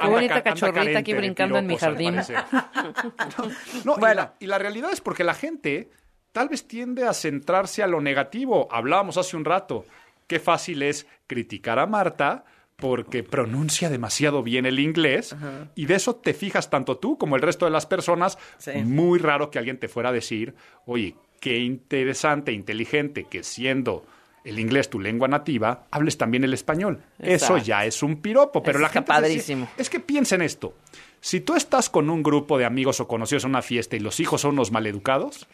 [0.01, 2.21] Qué bonita cachorrita aquí brincando en mi jardín.
[3.83, 5.89] No, y, la, y la realidad es porque la gente
[6.31, 8.69] tal vez tiende a centrarse a lo negativo.
[8.71, 9.85] Hablábamos hace un rato.
[10.27, 15.35] Qué fácil es criticar a Marta porque pronuncia demasiado bien el inglés
[15.75, 18.37] y de eso te fijas tanto tú como el resto de las personas.
[18.57, 18.71] Sí.
[18.83, 24.05] Muy raro que alguien te fuera a decir, oye, qué interesante, inteligente que siendo
[24.43, 27.01] el inglés tu lengua nativa, hables también el español.
[27.17, 29.07] Eso ya es un piropo, pero la gente...
[29.07, 29.67] padrísimo.
[29.77, 30.75] es que piensa en esto.
[31.19, 34.19] Si tú estás con un grupo de amigos o conocidos en una fiesta y los
[34.19, 35.47] hijos son unos maleducados,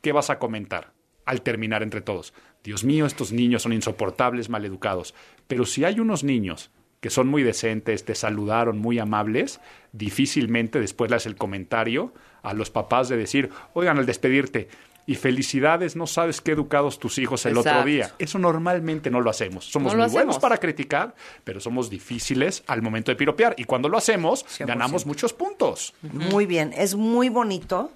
[0.00, 0.92] ¿qué vas a comentar
[1.24, 2.32] al terminar entre todos?
[2.64, 5.14] Dios mío, estos niños son insoportables, maleducados.
[5.46, 9.60] Pero si hay unos niños que son muy decentes, te saludaron, muy amables,
[9.92, 14.68] difícilmente después le haces el comentario a los papás de decir, oigan, al despedirte,
[15.04, 18.14] y felicidades, no sabes qué educados tus hijos el otro día.
[18.18, 19.64] Eso normalmente no lo hacemos.
[19.64, 23.54] Somos No lo muy buenos para criticar, pero somos difíciles al momento de piropear.
[23.58, 24.66] Y cuando lo hacemos, 100%.
[24.66, 25.94] ganamos muchos puntos.
[26.02, 27.90] Muy bien, es muy bonito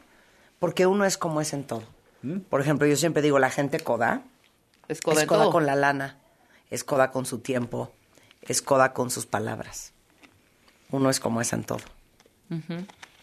[0.58, 1.84] porque uno es como es en todo.
[2.22, 2.38] ¿Mm?
[2.40, 4.22] Por ejemplo, yo siempre digo, la gente coda
[4.88, 5.52] Es coda es en coda todo.
[5.52, 6.18] con la lana,
[6.70, 7.92] es coda con su tiempo,
[8.42, 9.92] es coda con sus palabras.
[10.90, 11.80] Uno es como es en todo.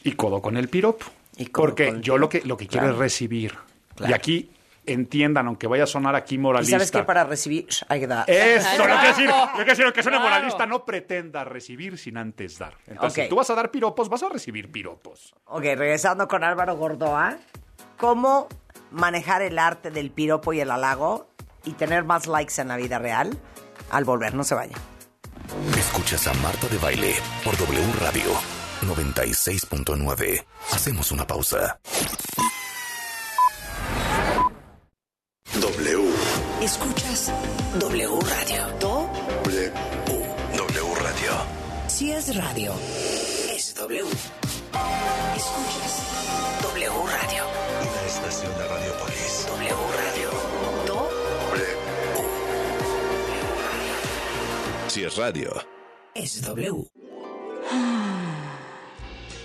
[0.03, 1.05] Y codo con el piropo.
[1.37, 2.95] Y codo Porque con el yo lo que, lo que quiero Claro.
[2.95, 3.55] es recibir.
[3.95, 4.11] Claro.
[4.11, 4.51] Y aquí
[4.85, 6.75] entiendan, aunque vaya a sonar aquí ¿Y moralista.
[6.77, 7.03] sabes qué?
[7.03, 8.29] Para recibir hay que dar.
[8.29, 10.29] Eso, lo que decir, lo que decir, que suene Claro.
[10.29, 12.75] moralista, no pretenda recibir sin antes dar.
[12.87, 15.33] Entonces, si tú vas a dar piropos, vas a recibir piropos.
[15.45, 17.37] Ok, regresando con Álvaro Gordoa,
[17.97, 18.49] ¿cómo
[18.91, 21.27] manejar el arte del piropo y el halago
[21.65, 23.37] y tener más likes en la vida real?
[23.89, 24.75] Al volver, no se vaya.
[25.77, 28.23] Escuchas a Marta de Baile por W Radio
[28.83, 30.45] 96.9.
[30.71, 31.79] Hacemos una pausa.
[35.53, 36.09] W.
[36.61, 37.31] Escuchas
[37.79, 38.42] W Radio.
[55.13, 55.53] Es radio.
[56.15, 56.87] es W.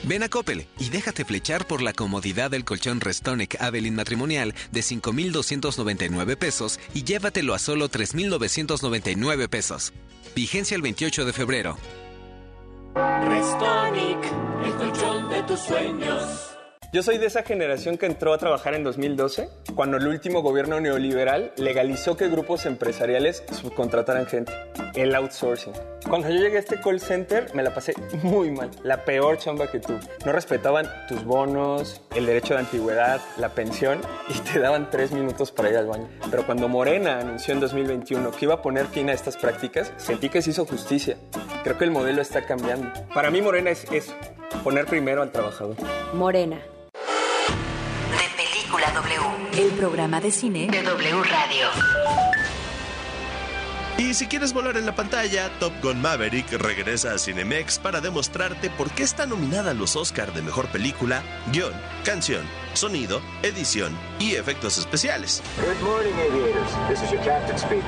[0.05, 4.83] Ven a Coppel y déjate flechar por la comodidad del colchón Restonic Avelin matrimonial de
[4.83, 9.93] 5,299 pesos y llévatelo a solo 3,999 pesos.
[10.35, 11.77] Vigencia el 28 de febrero.
[12.95, 14.25] Restonic,
[14.65, 16.58] el colchón de tus sueños.
[16.91, 20.81] Yo soy de esa generación que entró a trabajar en 2012, cuando el último gobierno
[20.81, 24.55] neoliberal legalizó que grupos empresariales subcontrataran gente.
[24.95, 25.75] El outsourcing.
[26.09, 28.71] Cuando yo llegué a este call center, me la pasé muy mal.
[28.85, 30.01] La peor chamba que tuve.
[30.25, 35.53] No respetaban tus bonos, el derecho de antigüedad, la pensión y te daban tres minutos
[35.53, 36.09] para ir al baño.
[36.31, 40.31] Pero cuando Morena anunció en 2021 que iba a poner fin a estas prácticas, sentí
[40.31, 41.19] que se hizo justicia.
[41.65, 42.91] Creo que el modelo está cambiando.
[43.13, 44.15] Para mí Morena es eso,
[44.65, 45.77] poner primero al trabajador.
[46.15, 46.59] Morena.
[49.57, 52.18] El programa de cine de W Radio.
[53.99, 58.71] Y si quieres volar en la pantalla, Top Gun Maverick regresa a Cinemex para demostrarte
[58.71, 61.73] por qué está nominada a los Oscar de Mejor Película, Guión,
[62.05, 65.43] Canción, Sonido, Edición y Efectos Especiales.
[65.57, 66.71] Good morning, aviators.
[66.89, 67.83] This is your captain speaking.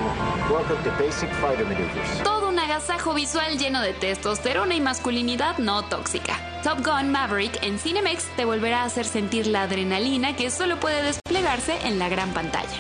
[0.51, 2.25] Welcome to Basic Fighter Maneuvers.
[2.25, 6.37] Todo un agasajo visual lleno de testosterona y masculinidad no tóxica.
[6.65, 11.05] Top Gun Maverick en Cinemex te volverá a hacer sentir la adrenalina que solo puede
[11.05, 12.79] desplegarse en la gran pantalla.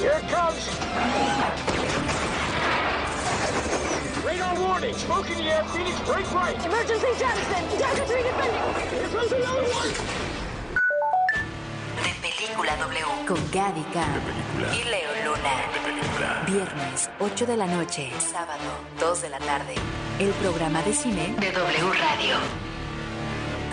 [0.00, 1.93] Here comes.
[4.24, 4.94] Radar warning.
[4.94, 5.64] Smoke in the air.
[5.64, 6.56] Phoenix, break right.
[6.64, 7.78] Emergency Jackson.
[7.78, 8.62] Jackson 3 defending.
[8.90, 9.90] Here comes another one.
[12.02, 13.26] De Película W.
[13.26, 14.20] Con Gaby Cam.
[14.72, 15.54] Y Leo Luna.
[16.46, 18.10] Viernes, 8 de la noche.
[18.18, 18.62] Sábado,
[19.00, 19.74] 2 de la tarde.
[20.18, 22.36] El programa de cine de W Radio.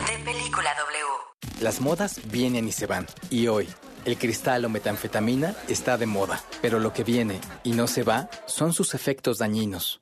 [0.07, 1.61] De Película W.
[1.61, 3.07] Las modas vienen y se van.
[3.29, 3.69] Y hoy,
[4.05, 6.41] el cristal o metanfetamina está de moda.
[6.61, 10.01] Pero lo que viene y no se va son sus efectos dañinos.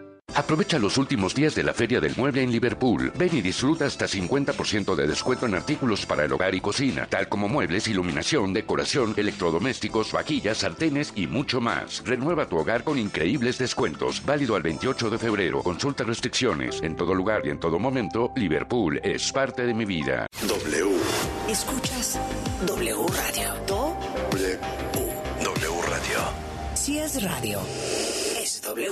[0.33, 3.11] Aprovecha los últimos días de la Feria del Mueble en Liverpool.
[3.15, 7.27] Ven y disfruta hasta 50% de descuento en artículos para el hogar y cocina, tal
[7.27, 12.01] como muebles, iluminación, decoración, electrodomésticos, vaquillas, sartenes y mucho más.
[12.05, 14.25] Renueva tu hogar con increíbles descuentos.
[14.25, 15.63] Válido al 28 de febrero.
[15.63, 16.81] Consulta restricciones.
[16.81, 20.27] En todo lugar y en todo momento, Liverpool es parte de mi vida.
[20.47, 20.95] W.
[21.49, 22.17] Escuchas
[22.65, 23.53] W Radio.
[23.67, 23.97] Do
[24.31, 24.59] W.
[25.43, 26.19] W Radio.
[26.73, 27.59] Si es radio,
[28.39, 28.91] es W.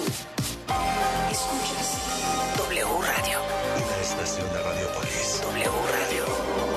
[1.31, 1.97] Escuchas
[2.57, 3.39] W Radio.
[3.75, 5.41] Una estación de Radiopolis.
[5.41, 6.25] W Radio.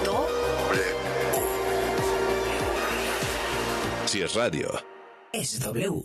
[0.05, 0.27] Do
[0.69, 0.83] W.
[4.07, 4.69] Si es radio,
[5.33, 6.05] es W.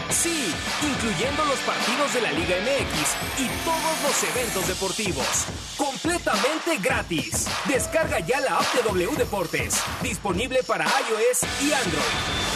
[0.11, 5.45] Sí, incluyendo los partidos de la Liga MX y todos los eventos deportivos.
[5.77, 7.47] Completamente gratis.
[7.65, 9.81] Descarga ya la app de W Deportes.
[10.01, 12.01] Disponible para iOS y Android.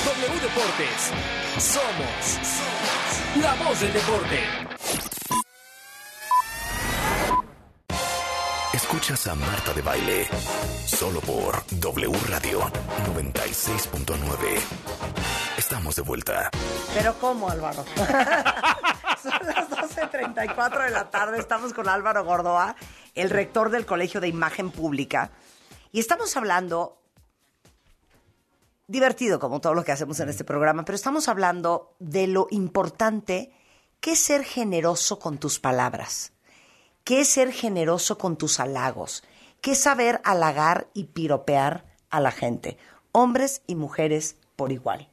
[0.06, 1.12] W Deportes.
[1.58, 4.44] Somos, somos la voz del deporte.
[8.86, 10.28] escuchas a Marta de Baile.
[10.86, 12.60] Solo por W Radio
[13.14, 15.35] 96.9.
[15.66, 16.52] Estamos de vuelta.
[16.94, 17.84] Pero ¿cómo, Álvaro?
[17.96, 21.40] Son las 12.34 de la tarde.
[21.40, 22.76] Estamos con Álvaro Gordoa,
[23.16, 25.32] el rector del Colegio de Imagen Pública.
[25.92, 27.02] Y estamos hablando,
[28.86, 33.52] divertido como todo lo que hacemos en este programa, pero estamos hablando de lo importante
[34.00, 36.34] que es ser generoso con tus palabras,
[37.04, 39.24] que es ser generoso con tus halagos,
[39.62, 42.78] que es saber halagar y piropear a la gente,
[43.14, 45.10] hombres y mujeres por igual.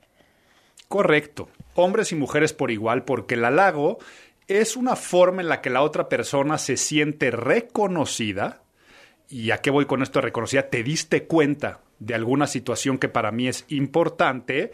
[0.93, 1.49] Correcto.
[1.74, 3.99] Hombres y mujeres por igual, porque el halago
[4.47, 8.61] es una forma en la que la otra persona se siente reconocida.
[9.26, 10.68] ¿Y a qué voy con esto de reconocida?
[10.68, 14.72] Te diste cuenta de alguna situación que para mí es importante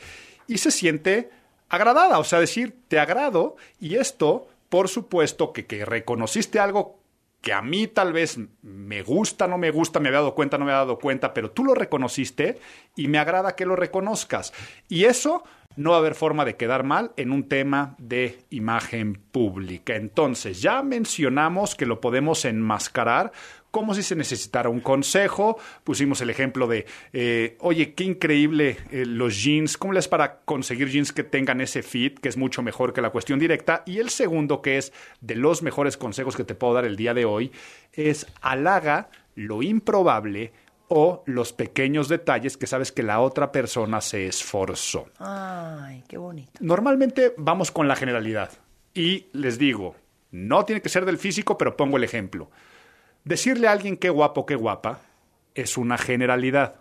[0.49, 1.31] y se siente
[1.69, 6.99] agradada, o sea, decir, te agrado y esto, por supuesto, que, que reconociste algo
[7.41, 10.65] que a mí tal vez me gusta, no me gusta, me había dado cuenta, no
[10.65, 12.59] me había dado cuenta, pero tú lo reconociste
[12.97, 14.53] y me agrada que lo reconozcas.
[14.89, 15.45] Y eso
[15.77, 19.95] no va a haber forma de quedar mal en un tema de imagen pública.
[19.95, 23.33] Entonces, ya mencionamos que lo podemos enmascarar
[23.71, 25.59] como si se necesitara un consejo.
[25.85, 30.89] Pusimos el ejemplo de, eh, oye, qué increíble eh, los jeans, ¿cómo les para conseguir
[30.89, 33.83] jeans que tengan ese fit, que es mucho mejor que la cuestión directa?
[33.87, 37.15] Y el segundo, que es de los mejores consejos que te puedo dar el día
[37.15, 37.53] de hoy,
[37.93, 40.53] es halaga lo improbable
[40.89, 45.07] o los pequeños detalles que sabes que la otra persona se esforzó.
[45.19, 46.53] Ay, qué bonito.
[46.61, 48.51] Normalmente vamos con la generalidad.
[48.95, 49.95] Y les digo,
[50.31, 52.51] no tiene que ser del físico, pero pongo el ejemplo.
[53.25, 55.01] Decirle a alguien qué guapo, qué guapa,
[55.55, 56.77] es una generalidad.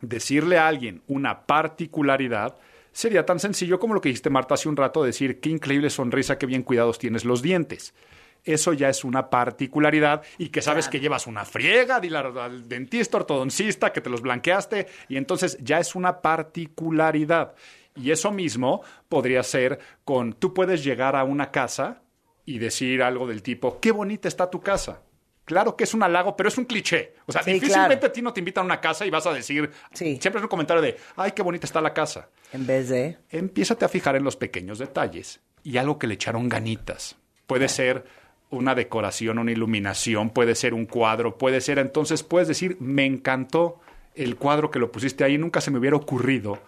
[0.00, 2.56] Decirle a alguien una particularidad
[2.92, 6.38] sería tan sencillo como lo que dijiste Marta hace un rato, decir qué increíble sonrisa,
[6.38, 7.94] qué bien cuidados tienes los dientes.
[8.44, 13.18] Eso ya es una particularidad y que sabes que llevas una friega, dile al dentista,
[13.18, 17.54] ortodoncista, que te los blanqueaste y entonces ya es una particularidad.
[17.96, 22.02] Y eso mismo podría ser con, tú puedes llegar a una casa
[22.44, 25.02] y decir algo del tipo, qué bonita está tu casa.
[25.44, 27.14] Claro que es un halago, pero es un cliché.
[27.26, 28.10] O sea, Sí, difícilmente claro.
[28.10, 30.48] a ti no te invitan a una casa y vas a decir, siempre es un
[30.48, 32.28] comentario de, ay, qué bonita está la casa.
[32.52, 33.18] En vez de...
[33.30, 37.16] Empiézate a fijar en los pequeños detalles y algo que le echaron ganitas.
[37.46, 38.04] Puede ser
[38.50, 43.80] una decoración, una iluminación, puede ser un cuadro, puede ser, entonces puedes decir, me encantó
[44.14, 46.58] el cuadro que lo pusiste ahí, nunca se me hubiera ocurrido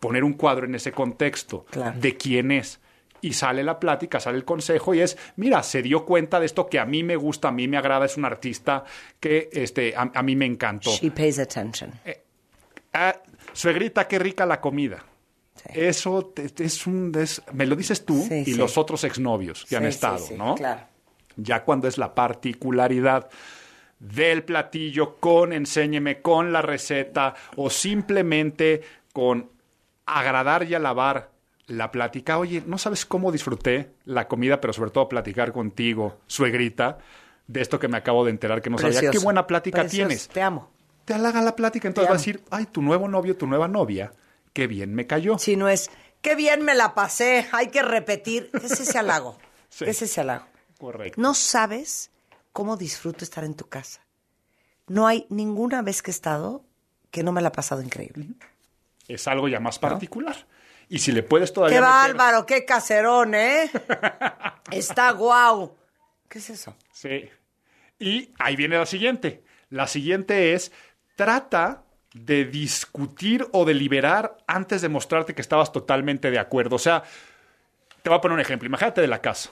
[0.00, 1.98] poner un cuadro en ese contexto Claro.
[2.00, 2.80] de quién es.
[3.20, 6.68] Y sale la plática, sale el consejo y es, mira, se dio cuenta de esto
[6.68, 8.84] que a mí me gusta, a mí me agrada, es un artista
[9.18, 10.90] que este, a, a mí me encantó.
[10.90, 11.92] She pays attention.
[12.92, 13.20] Ah,
[13.52, 15.04] suegrita, qué rica la comida.
[15.74, 17.12] Eso te- te- es un...
[17.20, 18.54] es- me lo dices tú Sí, y sí.
[18.54, 20.54] los otros exnovios que han estado, sí, ¿no?
[20.54, 20.82] Claro.
[21.38, 23.30] Ya cuando es la particularidad
[23.98, 28.82] del platillo con enséñeme, con la receta o simplemente
[29.12, 29.50] con
[30.06, 31.30] agradar y alabar
[31.66, 32.38] la plática.
[32.38, 36.98] Oye, no sabes cómo disfruté la comida, pero sobre todo platicar contigo, suegrita,
[37.46, 39.10] de esto que me acabo de enterar que no sabía.
[39.10, 40.08] Qué buena plática Precioso.
[40.08, 40.70] tienes Te amo.
[41.04, 41.88] te halaga la plática.
[41.88, 44.12] Entonces va a decir, ay, tu nuevo novio, tu nueva novia,
[44.52, 45.38] qué bien me cayó.
[45.38, 48.50] Si no es, qué bien me la pasé, hay que repetir.
[48.50, 49.36] ¿Qué es ese halago?
[49.70, 49.84] Sí.
[49.84, 50.46] ¿Qué es ese halago?
[50.78, 51.20] Correcto.
[51.20, 52.10] No sabes
[52.52, 54.00] cómo disfruto estar en tu casa.
[54.86, 56.64] No hay ninguna vez que he estado
[57.10, 58.28] que no me la ha pasado increíble.
[59.06, 60.46] Es algo ya más particular.
[60.88, 62.46] Y si le puedes todavía ¡Qué bárbaro!
[62.46, 63.70] ¡Qué caserón, eh!
[64.70, 65.76] Está guau.
[66.28, 66.74] ¿Qué es eso?
[66.92, 67.28] Sí.
[67.98, 69.42] Y ahí viene la siguiente.
[69.70, 70.72] La siguiente es,
[71.16, 71.82] trata
[72.14, 76.76] de discutir o deliberar antes de mostrarte que estabas totalmente de acuerdo.
[76.76, 77.02] O sea,
[78.02, 78.66] te voy a poner un ejemplo.
[78.66, 79.50] Imagínate de la casa.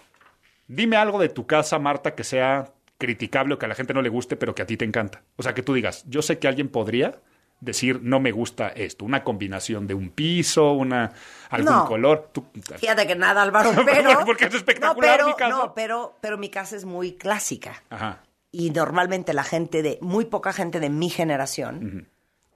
[0.69, 4.03] Dime algo de tu casa, Marta, que sea criticable o que a la gente no
[4.03, 5.23] le guste, pero que a ti te encanta.
[5.37, 7.21] O sea, que tú digas, yo sé que alguien podría
[7.61, 9.05] decir, no me gusta esto.
[9.05, 11.13] Una combinación de un piso, una
[11.51, 11.87] algún No.
[11.87, 12.31] color.
[12.33, 12.47] Tú-
[12.79, 14.11] Fíjate que nada, Álvaro, pero...
[14.27, 15.49] Porque es no, espectacular pero, mi casa.
[15.57, 17.83] no, pero, pero mi casa es muy clásica.
[17.91, 18.23] Ajá.
[18.53, 22.09] Y normalmente la gente de, muy poca gente de mi generación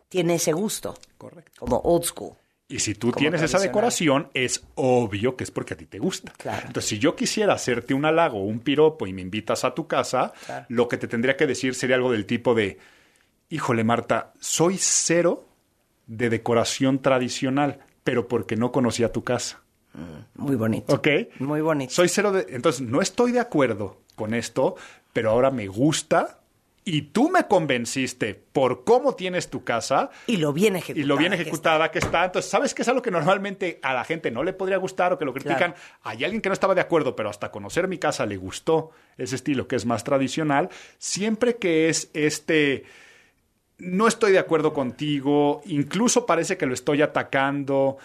[0.09, 0.97] tiene ese gusto.
[1.19, 1.53] Correcto.
[1.61, 2.33] Como old school.
[2.71, 6.33] Y si tú tienes esa decoración, es obvio que es porque a ti te gusta.
[6.67, 9.87] Entonces, si yo quisiera hacerte un halago o un piropo y me invitas a tu
[9.89, 10.67] casa, Claro.
[10.69, 12.79] lo que te tendría que decir sería algo del tipo de,
[13.49, 15.49] híjole Marta, soy cero
[16.07, 19.63] de decoración tradicional, pero porque no conocía tu casa.
[20.37, 20.95] Muy bonito.
[20.95, 21.09] ¿Ok?
[21.41, 21.93] Muy bonito.
[21.93, 22.47] Soy cero de...
[22.51, 24.77] Entonces, no estoy de acuerdo con esto,
[25.13, 26.40] pero ahora me gusta
[26.85, 30.11] y tú me convenciste por cómo tienes tu casa.
[30.27, 31.05] Y lo bien ejecutada.
[31.05, 32.25] Y lo bien que ejecutada que está.
[32.25, 35.19] Entonces, ¿sabes qué es algo que normalmente a la gente no le podría gustar o
[35.19, 35.73] que lo critican?
[35.73, 35.75] Claro.
[36.03, 39.37] Hay alguien que no estaba de acuerdo, pero hasta conocer mi casa le gustó ese
[39.37, 40.71] estilo que es más tradicional.
[40.99, 42.85] Siempre que es este
[43.79, 47.97] no estoy de acuerdo contigo, incluso parece que lo estoy atacando.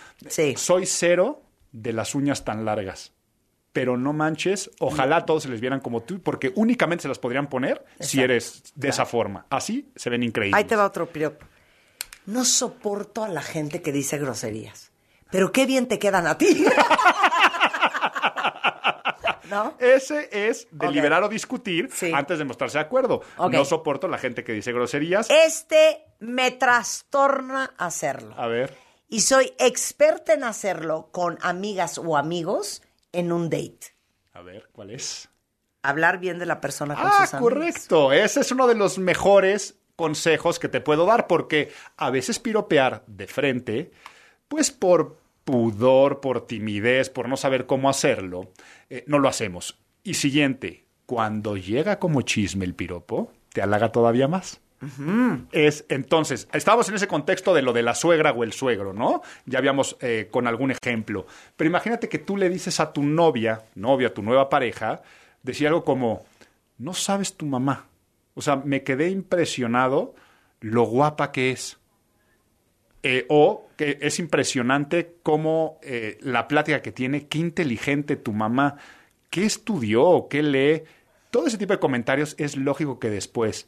[0.55, 3.14] Soy cero de las uñas tan largas.
[3.75, 7.47] Pero no manches, ojalá todos se les vieran como tú, porque únicamente se las podrían
[7.47, 9.47] poner si eres de esa forma.
[9.49, 10.57] Así se ven increíbles.
[10.57, 11.45] Ahí te va otro piropo.
[12.25, 14.93] No soporto a la gente que dice groserías.
[15.29, 16.65] Pero qué bien te quedan a ti.
[19.49, 19.73] ¿No?
[19.77, 23.23] Ese es deliberar o discutir antes de mostrarse de acuerdo.
[23.51, 25.29] No soporto la gente que dice groserías.
[25.29, 28.35] Este me trastorna hacerlo.
[28.37, 28.73] A ver.
[29.09, 32.81] Y soy experta en hacerlo con amigas o amigos
[33.15, 33.79] en un date.
[34.33, 35.29] A ver, ¿cuál es?
[35.81, 37.53] Hablar bien de la persona con Ah, sus amigos.
[37.53, 38.11] correcto.
[38.13, 43.03] Ese es uno de los mejores consejos que te puedo dar porque a veces piropear
[43.07, 43.91] de frente,
[44.47, 48.51] pues por pudor, por timidez, por no saber cómo hacerlo,
[48.89, 49.77] eh, no lo hacemos.
[50.03, 54.59] Y siguiente, cuando llega como chisme el piropo, te halaga todavía más.
[55.51, 59.21] Es entonces, estábamos en ese contexto de lo de la suegra o el suegro, ¿no?
[59.45, 61.25] Ya habíamos eh, con algún ejemplo.
[61.55, 65.01] Pero imagínate que tú le dices a tu novia, novia, tu nueva pareja,
[65.43, 66.25] decir algo como,
[66.77, 67.87] no sabes tu mamá.
[68.33, 70.15] O sea, me quedé impresionado
[70.59, 71.77] lo guapa que es.
[73.03, 78.77] Eh, o que es impresionante cómo eh, la plática que tiene, qué inteligente tu mamá,
[79.29, 80.83] qué estudió, qué lee.
[81.29, 83.67] Todo ese tipo de comentarios es lógico que después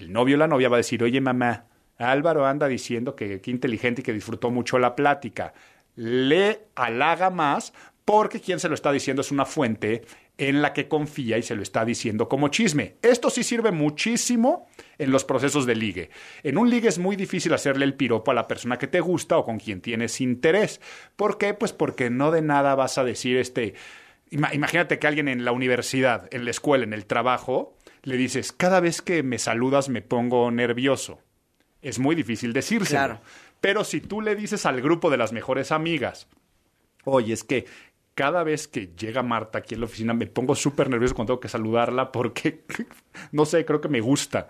[0.00, 1.66] el novio o la novia va a decir, oye mamá,
[1.98, 5.52] Álvaro anda diciendo que qué inteligente y que disfrutó mucho la plática.
[5.96, 7.72] Le halaga más
[8.04, 10.02] porque quien se lo está diciendo es una fuente
[10.38, 12.96] en la que confía y se lo está diciendo como chisme.
[13.02, 16.10] Esto sí sirve muchísimo en los procesos de ligue.
[16.42, 19.36] En un ligue es muy difícil hacerle el piropo a la persona que te gusta
[19.36, 20.80] o con quien tienes interés.
[21.16, 21.52] ¿Por qué?
[21.52, 23.74] Pues porque no de nada vas a decir este...
[24.30, 28.52] Ima- Imagínate que alguien en la universidad, en la escuela, en el trabajo, le dices,
[28.52, 31.20] cada vez que me saludas me pongo nervioso.
[31.82, 32.98] Es muy difícil decírselo.
[32.98, 33.20] Claro.
[33.60, 36.28] Pero si tú le dices al grupo de las mejores amigas,
[37.04, 37.66] oye, es que
[38.14, 41.40] cada vez que llega Marta aquí en la oficina me pongo súper nervioso cuando tengo
[41.40, 42.64] que saludarla porque,
[43.32, 44.48] no sé, creo que me gusta.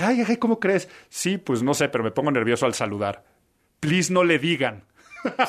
[0.00, 0.88] Ay, ay, ¿cómo crees?
[1.08, 3.24] Sí, pues no sé, pero me pongo nervioso al saludar.
[3.80, 4.84] Please no le digan.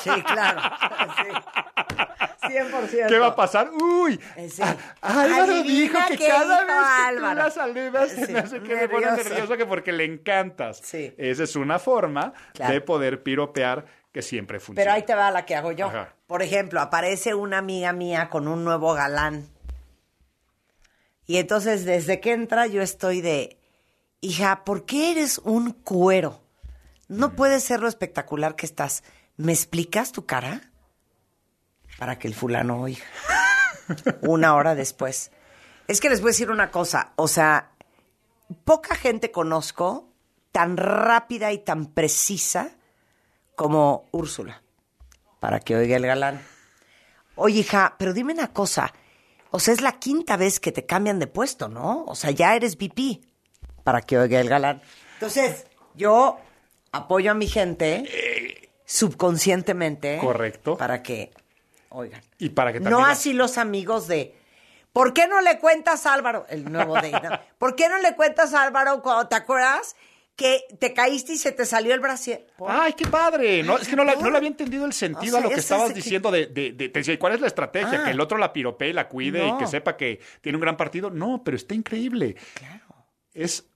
[0.00, 0.60] Sí, claro.
[1.16, 1.75] Sí.
[2.48, 3.06] 100%.
[3.08, 3.70] ¿Qué va a pasar?
[3.72, 4.62] Uy, Eh, sí.
[5.00, 7.42] Álvaro dijo que cada vez que tú Álvaro.
[7.44, 9.28] la saludas se Sí, me hace que me pone nervioso.
[9.30, 10.80] nervioso que porque le encantas.
[10.82, 11.14] Sí.
[11.18, 12.72] Esa es una forma Claro.
[12.74, 14.82] de poder piropear que siempre funciona.
[14.82, 15.86] Pero ahí te va la que hago yo.
[15.86, 16.14] Ajá.
[16.26, 19.48] Por ejemplo, aparece una amiga mía con un nuevo galán.
[21.26, 23.58] Y entonces, desde que entra, yo estoy de,
[24.20, 26.40] hija, ¿por qué eres un cuero?
[27.08, 29.02] No puede ser lo espectacular que estás.
[29.36, 30.70] ¿Me explicas tu cara?
[31.98, 33.04] Para que el fulano oiga.
[34.22, 35.30] una hora después.
[35.88, 37.12] Es que les voy a decir una cosa.
[37.16, 37.70] O sea,
[38.64, 40.08] poca gente conozco
[40.52, 42.70] tan rápida y tan precisa
[43.54, 44.62] como Úrsula,
[45.40, 46.42] para que oiga el galán.
[47.34, 48.92] Oye, hija, pero dime una cosa.
[49.50, 52.04] O sea, es la quinta vez que te cambian de puesto, ¿no?
[52.06, 53.20] O sea, ya eres VP,
[53.84, 54.82] para que oiga el galán.
[55.14, 56.38] Entonces, yo
[56.92, 60.18] apoyo a mi gente subconscientemente.
[60.18, 60.76] Correcto.
[60.76, 61.32] Para que
[61.90, 62.20] oigan.
[62.38, 62.98] Y para que también...
[62.98, 64.34] No así los amigos de.
[64.92, 66.46] ¿Por qué no le cuentas a Álvaro?
[66.48, 67.10] El nuevo de.
[67.12, 67.20] ¿no?
[67.58, 69.94] ¿Por qué no le cuentas a Álvaro cuando te acuerdas
[70.36, 72.46] que te caíste y se te salió el brasier?
[72.66, 73.62] ¡Ay, qué padre!
[73.62, 75.56] No, es que no, la- no le había entendido el sentido O a lo que
[75.56, 78.00] estabas que- diciendo de, de, de- te decía, ¿y ¿cuál es la estrategia?
[78.00, 78.04] Ah.
[78.04, 80.76] Que el otro la piropee y la cuide y que sepa que tiene un gran
[80.76, 81.10] partido.
[81.10, 82.36] No, pero está increíble.
[82.54, 82.84] Claro.
[83.32, 83.66] Es...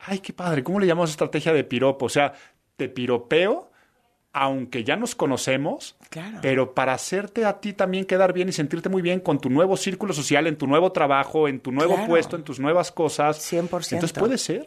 [0.00, 0.62] ¡Ay, qué padre!
[0.62, 2.06] ¿Cómo le llamamos estrategia de piropo?
[2.06, 2.32] O sea,
[2.76, 3.67] te piropeo,
[4.42, 6.38] aunque ya nos conocemos, Claro.
[6.42, 9.76] pero para hacerte a ti también quedar bien y sentirte muy bien con tu nuevo
[9.76, 12.08] círculo social, en tu nuevo trabajo, en tu nuevo Claro.
[12.08, 13.38] puesto, en tus nuevas cosas.
[13.38, 13.96] 100%.
[13.96, 14.64] Entonces puede ser.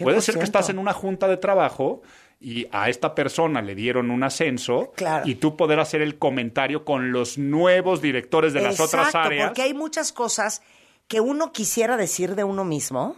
[0.00, 0.44] Puede ser que 100%.
[0.44, 2.02] estás en una junta de trabajo
[2.40, 5.26] y a esta persona le dieron un ascenso Claro.
[5.26, 9.48] y tú poder hacer el comentario con los nuevos directores de las otras áreas.
[9.48, 10.62] Porque hay muchas cosas
[11.08, 13.16] que uno quisiera decir de uno mismo,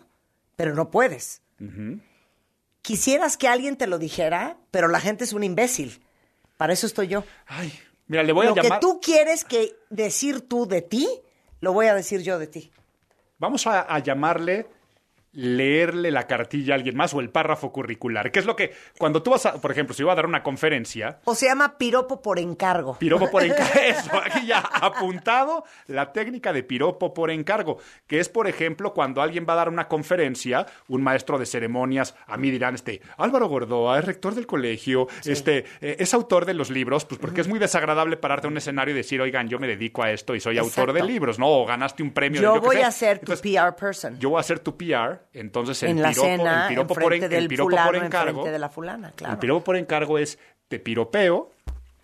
[0.57, 1.43] pero no puedes.
[1.61, 1.99] Ujú.
[2.83, 6.03] Quisieras que alguien te lo dijera, pero la gente es un imbécil.
[6.57, 7.25] Para eso estoy yo.
[7.47, 7.73] Ay,
[8.07, 8.81] mira, le voy lo a llamar.
[8.81, 11.09] que tú quieres que decir tú de ti,
[11.61, 12.71] lo voy a decir yo de ti.
[13.39, 14.67] Vamos a, a llamarle
[15.33, 18.31] leerle la cartilla a alguien más o el párrafo curricular.
[18.31, 20.43] Que es lo que, cuando tú vas a, por ejemplo, si iba a dar una
[20.43, 22.97] conferencia, O se llama piropo por encargo.
[22.99, 23.81] Piropo por encargo.
[23.81, 29.23] Eso, aquí ya apuntado la técnica de piropo por encargo, que es, por ejemplo, cuando
[29.23, 33.49] alguien va a dar una conferencia, un maestro de ceremonias, a mí dirán, este, Álvaro
[33.49, 37.49] Gordoa es rector del colegio, este, eh, es autor de los libros, pues porque es
[37.49, 40.41] muy desagradable pararte a un escenario y decir, oigan, yo me dedico a esto y
[40.41, 41.49] soy autor de libros, ¿no?
[41.49, 42.41] O ganaste un premio.
[42.41, 44.19] de Yo yo voy a ser tu PR person.
[44.19, 47.15] Yo voy a ser tu PR, entonces el en la piropo, cena, el piropo por,
[47.15, 48.45] en- el piropo fulano, por encargo.
[48.45, 49.35] de la fulana, claro.
[49.35, 51.51] El piropo por encargo es te piropeo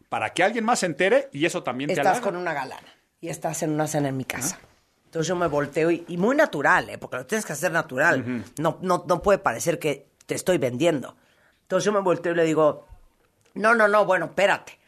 [0.09, 2.87] para que alguien más se entere y eso también te Estás con una galana
[3.21, 4.59] y estás en una cena en mi casa.
[5.07, 6.99] Entonces yo me volteo y, y muy natural, ¿eh?
[6.99, 8.45] porque lo tienes que hacer natural.
[8.59, 11.17] no, no, no puede parecer que te estoy vendiendo.
[11.63, 12.87] Entonces yo me volteo y le digo,
[13.55, 14.79] no, no, no, bueno, espérate.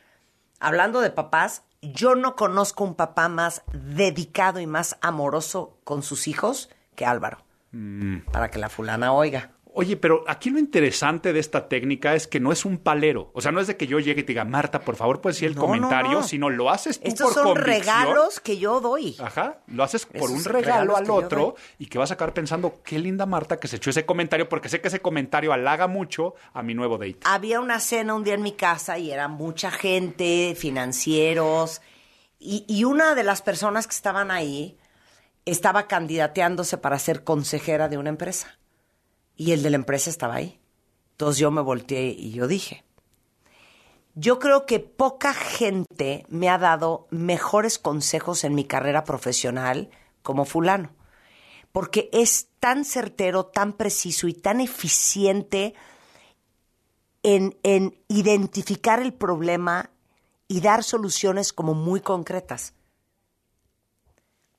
[0.60, 6.26] Hablando de papás, yo no conozco un papá más dedicado y más amoroso con sus
[6.28, 7.38] hijos que Álvaro.
[7.72, 8.18] Mm.
[8.32, 9.52] Para que la fulana oiga.
[9.80, 13.30] Oye, pero aquí lo interesante de esta técnica es que no es un palero.
[13.32, 15.36] O sea, no es de que yo llegue y te diga, Marta, por favor, puedes
[15.36, 16.22] decir el No, comentario, no.
[16.24, 17.78] sino lo haces tú Estos por son convicción.
[17.78, 19.14] regalos que yo doy.
[19.20, 22.80] Ajá, lo haces por Esos un regalo al otro y que vas a acabar pensando,
[22.82, 26.34] qué linda Marta que se echó ese comentario, porque sé que ese comentario halaga mucho
[26.54, 27.18] a mi nuevo date.
[27.22, 31.82] Había una cena un día en mi casa y era mucha gente, financieros,
[32.40, 34.76] y, y una de las personas que estaban ahí
[35.50, 38.58] estaba candidateándose para ser consejera de una empresa.
[39.36, 40.60] Y el de la empresa estaba ahí.
[41.12, 42.84] Entonces yo me volteé y yo dije,
[44.14, 49.90] yo creo que poca gente me ha dado mejores consejos en mi carrera profesional
[50.22, 50.90] como fulano.
[51.72, 55.74] Porque es tan certero, tan preciso y tan eficiente
[57.22, 59.90] en, en identificar el problema
[60.48, 62.74] y dar soluciones como muy concretas.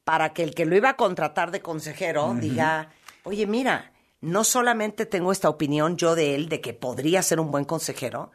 [0.10, 2.90] Para que el que lo iba a contratar de consejero diga,
[3.22, 3.92] oye, mira,
[4.22, 8.32] no solamente tengo esta opinión yo de él de que podría ser un buen consejero,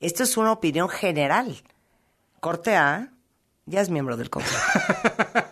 [0.00, 1.54] esto es una opinión general.
[2.40, 3.10] Corte A,
[3.66, 4.58] ya es miembro del consejo.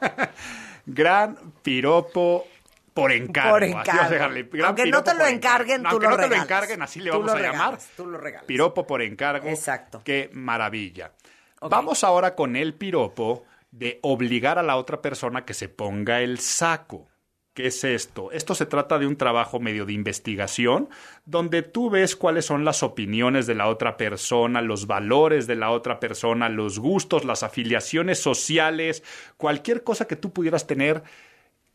[0.86, 2.46] Gran piropo
[2.94, 3.50] por encargo.
[3.50, 4.24] Por encargo.
[4.64, 5.98] Aunque no te lo encarguen, encargo.
[5.98, 7.78] tú Aunque lo no te lo encarguen, así le Tú vamos a llamar.
[7.98, 8.46] tú lo regalas.
[8.46, 9.46] Piropo por encargo.
[9.46, 10.00] Exacto.
[10.02, 11.12] Qué maravilla.
[11.60, 13.44] Vamos ahora con el piropo
[13.76, 17.08] de obligar a la otra persona que se ponga el saco.
[17.52, 18.32] ¿Qué es esto?
[18.32, 20.88] Esto se trata de un trabajo medio de investigación,
[21.24, 25.70] donde tú ves cuáles son las opiniones de la otra persona, los valores de la
[25.70, 29.02] otra persona, los gustos, las afiliaciones sociales,
[29.36, 31.02] cualquier cosa que tú pudieras tener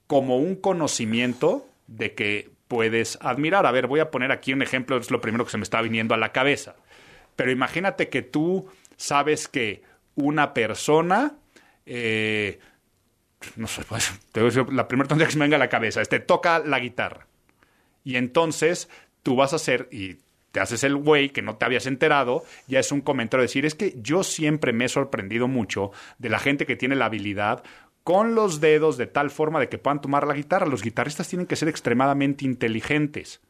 [0.06, 3.66] como un conocimiento de que puedes admirar.
[3.66, 5.82] A ver, voy a poner aquí un ejemplo, es lo primero que se me está
[5.82, 6.76] viniendo a la cabeza.
[7.36, 9.84] Pero imagínate que tú sabes que
[10.16, 11.34] una persona,
[11.86, 12.60] eh,
[13.56, 15.60] no sé, pues, te voy a decir la primera tontería que se me venga a
[15.60, 17.28] la cabeza, este toca la guitarra.
[18.04, 18.90] Y entonces
[19.24, 20.18] tú vas a hacer, y
[20.52, 23.66] te haces el güey que no te habías enterado, ya es un comentario de decir,
[23.66, 27.64] es que yo siempre me he sorprendido mucho de la gente que tiene la habilidad
[28.04, 30.66] con los dedos de tal forma de que puedan tomar la guitarra.
[30.66, 33.42] Los guitarristas tienen que ser extremadamente inteligentes.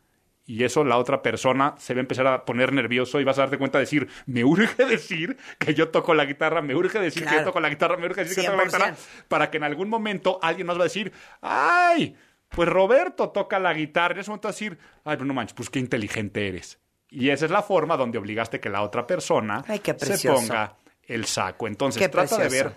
[0.52, 3.44] Y eso la otra persona se va a empezar a poner nervioso y vas a
[3.44, 7.24] darte cuenta de decir, me urge decir que yo toco la guitarra, me urge decir
[7.26, 8.96] que yo toco la guitarra, me urge decir que toco la guitarra, 100%.
[9.30, 12.18] para que en algún momento alguien nos va a decir, ¡ay!
[12.50, 14.16] Pues Roberto toca la guitarra.
[14.16, 16.80] En ese momento va a decir, ¡ay, pero no manches, pues qué inteligente eres!
[17.10, 21.24] Y esa es la forma donde obligaste que la otra persona Ay, se ponga el
[21.24, 21.66] saco.
[21.66, 22.74] Entonces, Qué trata de ver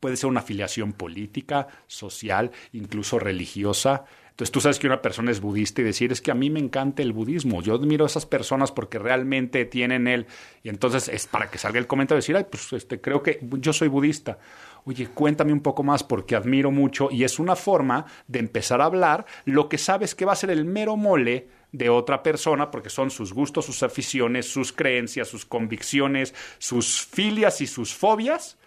[0.00, 4.04] puede ser una afiliación política, social, incluso religiosa.
[4.36, 6.60] Entonces tú sabes que una persona es budista y decir es que a mí me
[6.60, 10.26] encanta el budismo, yo admiro a esas personas porque realmente tienen él.
[10.62, 13.72] Y entonces es para que salga el comentario decir, ay, pues este, creo que yo
[13.72, 14.38] soy budista.
[14.84, 18.84] Oye, cuéntame un poco más porque admiro mucho y es una forma de empezar a
[18.84, 22.90] hablar lo que sabes que va a ser el mero mole de otra persona, porque
[22.90, 28.58] son sus gustos, sus aficiones, sus creencias, sus convicciones, sus filias y sus fobias,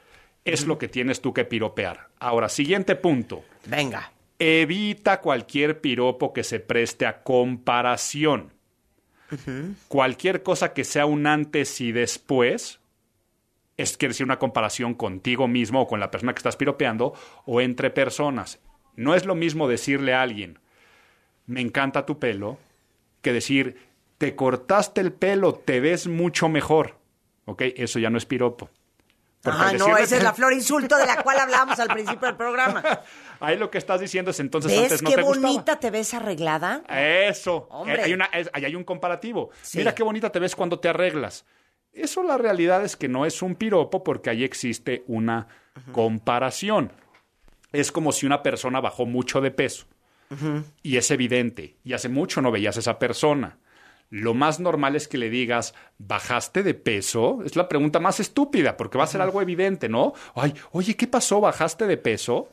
[0.45, 2.07] es lo que tienes tú que piropear.
[2.17, 3.43] Ahora, siguiente punto.
[3.67, 4.13] Venga.
[4.39, 8.53] Evita cualquier piropo que se preste a comparación.
[9.87, 12.79] Cualquier cosa que sea un antes y después,
[13.77, 17.13] es quiere decir una comparación contigo mismo o con la persona que estás piropeando
[17.45, 18.59] o entre personas.
[18.95, 20.59] No es lo mismo decirle a alguien,
[21.45, 22.57] me encanta tu pelo,
[23.21, 23.77] que decir,
[24.17, 26.97] te cortaste el pelo, te ves mucho mejor.
[27.45, 27.63] ¿Ok?
[27.75, 28.69] Eso ya no es piropo.
[29.45, 32.83] Ah, no, esa es la flor insulto de la cual hablábamos al principio del programa.
[33.39, 35.47] Ahí lo que estás diciendo es entonces ¿Ves antes no qué te gustaba.
[35.47, 36.83] bonita te ves arreglada?
[36.89, 37.67] Eso.
[37.71, 38.03] Hombre.
[38.03, 38.29] Hay, una,
[38.75, 39.49] un comparativo.
[39.61, 39.77] Sí.
[39.77, 41.45] Mira qué bonita te ves cuando te arreglas.
[41.93, 45.47] Eso la realidad es que no es un piropo porque ahí existe una
[45.91, 46.91] comparación.
[47.71, 49.85] Es como si una persona bajó mucho de peso
[50.83, 53.57] y es evidente y hace mucho no veías a esa persona.
[54.09, 57.39] Lo más normal es que le digas, ¿bajaste de peso?
[57.45, 60.13] Es la pregunta más estúpida porque va a ser algo evidente, ¿no?
[60.33, 61.39] Ay, oye, ¿qué pasó?
[61.41, 62.49] ¿Bajaste de peso?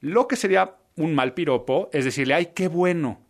[0.00, 3.20] Lo que sería un mal piropo es decirle, ay, qué bueno,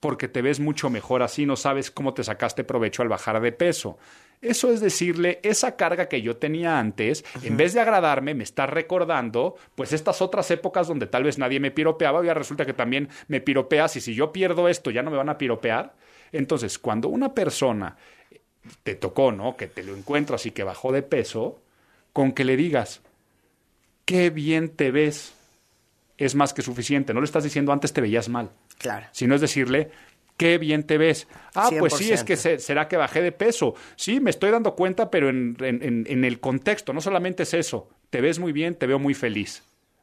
[0.00, 3.52] porque te ves mucho mejor así, no sabes cómo te sacaste provecho al bajar de
[3.52, 3.98] peso.
[4.40, 8.66] Eso es decirle, esa carga que yo tenía antes, en vez de agradarme, me está
[8.66, 13.10] recordando, pues estas otras épocas donde tal vez nadie me piropeaba, ya resulta que también
[13.28, 15.94] me piropeas y si yo pierdo esto, ya no me van a piropear.
[16.32, 17.96] Entonces, cuando una persona
[18.82, 19.56] te tocó, ¿no?
[19.56, 21.60] Que te lo encuentras y que bajó de peso,
[22.12, 23.00] con que le digas,
[24.04, 25.32] qué bien te ves,
[26.18, 27.14] es más que suficiente.
[27.14, 28.50] No le estás diciendo antes te veías mal.
[28.78, 29.06] Claro.
[29.12, 29.90] Sino es decirle,
[30.36, 31.26] qué bien te ves.
[31.54, 32.40] Ah, pues sí, es que 100%.
[32.40, 33.74] se- será que bajé de peso.
[33.96, 37.54] Sí, me estoy dando cuenta, pero en, en- en- en el contexto, no solamente es
[37.54, 37.88] eso.
[38.10, 39.62] Te ves muy bien, te veo muy feliz.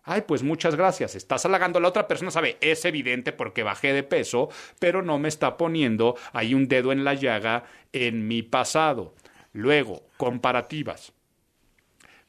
[0.09, 1.15] Ay, pues muchas gracias.
[1.15, 1.81] Estás halagando.
[1.81, 4.47] La otra persona sabe, es evidente porque bajé de peso,
[4.79, 9.15] pero no me está poniendo ahí un dedo en la llaga en mi pasado.
[9.51, 11.11] Luego, comparativas.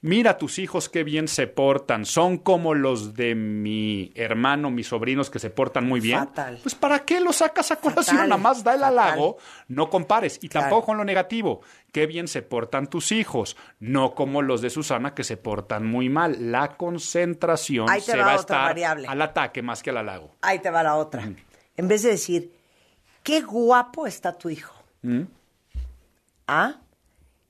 [0.00, 5.28] Mira tus hijos qué bien se portan, son como los de mi hermano, mis sobrinos
[5.28, 6.20] que se portan muy bien.
[6.20, 6.60] Fatal.
[6.62, 8.16] Pues ¿para qué lo sacas a colación?
[8.16, 8.28] Fatal.
[8.28, 8.98] Nada más da el Fatal.
[9.00, 10.38] halago, no compares.
[10.40, 10.66] Y Claro.
[10.66, 11.62] tampoco con lo negativo.
[11.90, 16.08] Qué bien se portan tus hijos, no como los de Susana que se portan muy
[16.08, 16.52] mal.
[16.52, 19.08] La concentración Ahí te se va va a estar variable.
[19.08, 20.36] al ataque más que al halago.
[20.42, 21.28] Ahí te va la otra.
[21.76, 22.52] En vez de decir,
[23.24, 24.74] qué guapo está tu hijo.
[25.02, 25.22] ¿Mm?
[26.46, 26.76] ¿Ah?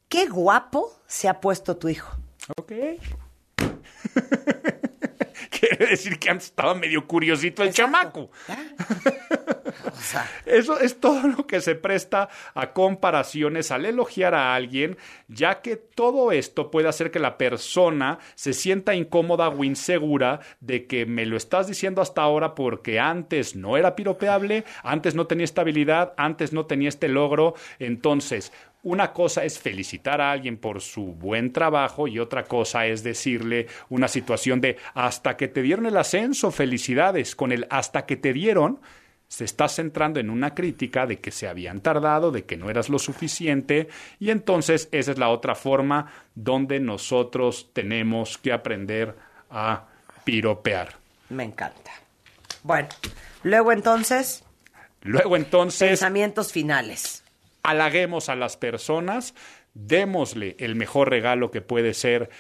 [0.09, 2.17] Qué guapo se ha puesto tu hijo.
[2.57, 2.73] Ok.
[5.51, 8.31] Quiere decir que antes estaba medio curiosito el chamaco.
[10.47, 14.97] Eso es todo lo que se presta a comparaciones al elogiar a alguien,
[15.29, 20.87] ya que todo esto puede hacer que la persona se sienta incómoda o insegura de
[20.87, 25.45] que me lo estás diciendo hasta ahora porque antes no era piropeable, antes no tenía
[25.45, 27.55] estabilidad, antes no tenía este logro.
[27.79, 28.53] Entonces,
[28.83, 33.67] una cosa es felicitar a alguien por su buen trabajo y otra cosa es decirle
[33.89, 37.35] una situación de hasta que te dieron el ascenso, felicidades.
[37.35, 38.81] Con el hasta que te dieron,
[39.27, 42.89] se está centrando en una crítica de que se habían tardado, de que no eras
[42.89, 49.17] lo suficiente, y entonces esa es la otra forma donde nosotros tenemos que aprender
[49.51, 49.87] a
[50.25, 50.95] piropear.
[51.29, 51.91] Me encanta.
[52.63, 52.89] Bueno,
[53.43, 54.45] luego entonces,
[55.03, 57.23] Luego entonces pensamientos finales.
[57.63, 59.35] Halaguemos a las personas,
[59.75, 62.31] démosle el mejor regalo que puede ser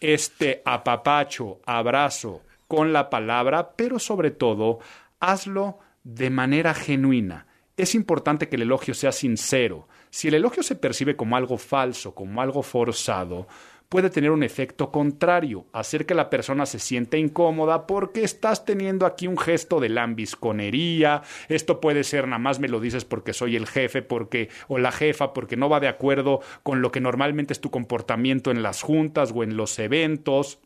[0.00, 4.78] este apapacho, abrazo con la palabra, pero sobre todo,
[5.20, 7.46] hazlo de manera genuina.
[7.76, 9.88] Es importante que el elogio sea sincero.
[10.10, 13.46] Si el elogio se percibe como algo falso, como algo forzado,
[13.88, 19.06] puede tener un efecto contrario, hacer que la persona se sienta incómoda porque estás teniendo
[19.06, 23.56] aquí un gesto de lambisconería, esto puede ser nada más me lo dices porque soy
[23.56, 27.52] el jefe, porque o la jefa, porque no va de acuerdo con lo que normalmente
[27.52, 30.58] es tu comportamiento en las juntas o en los eventos.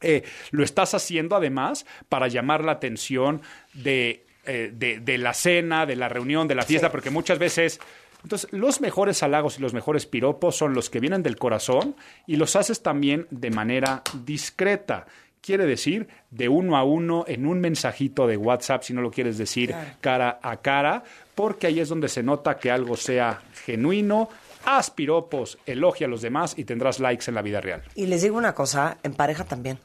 [0.00, 3.42] Eh, lo estás haciendo además para llamar la atención
[3.74, 7.80] de, eh, de, de la cena, de la reunión, de la fiesta, porque muchas veces...
[8.22, 11.94] Entonces, los mejores halagos y los mejores piropos son los que vienen del corazón
[12.26, 15.06] y los haces también de manera discreta.
[15.40, 19.38] Quiere decir, de uno a uno, en un mensajito de WhatsApp, si no lo quieres
[19.38, 21.04] decir cara a cara,
[21.34, 24.28] porque ahí es donde se nota que algo sea genuino.
[24.64, 27.82] Haz piropos, elogia a los demás y tendrás likes en la vida real.
[27.94, 29.78] Y les digo una cosa, en pareja también.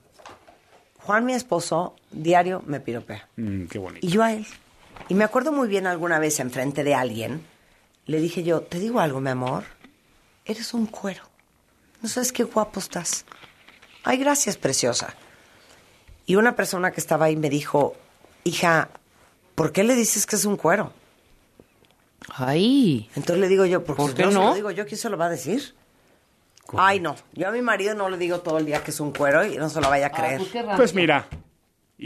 [0.98, 3.28] Juan, mi esposo, diario me piropea.
[3.36, 4.06] Mm, qué bonito.
[4.06, 4.46] Y yo a él.
[5.10, 7.46] Y me acuerdo muy bien alguna vez enfrente de alguien,
[8.06, 9.64] le dije yo, te digo algo, mi amor,
[10.46, 11.24] eres un cuero.
[12.02, 13.26] No sabes qué guapo estás.
[14.04, 15.16] Ay, gracias, preciosa.
[16.26, 17.96] Y una persona que estaba ahí me dijo,
[18.44, 18.90] hija,
[19.56, 20.92] ¿por qué le dices que es un cuero?
[22.30, 23.10] Ay.
[23.16, 25.10] Entonces le digo yo, porque ¿Por si qué no, se lo digo yo, ¿quién se
[25.10, 25.76] lo va a decir?
[26.76, 27.16] Ay, no.
[27.34, 29.58] Yo a mi marido no le digo todo el día que es un cuero y
[29.58, 30.42] no se lo vaya a creer.
[30.76, 31.28] Pues mira,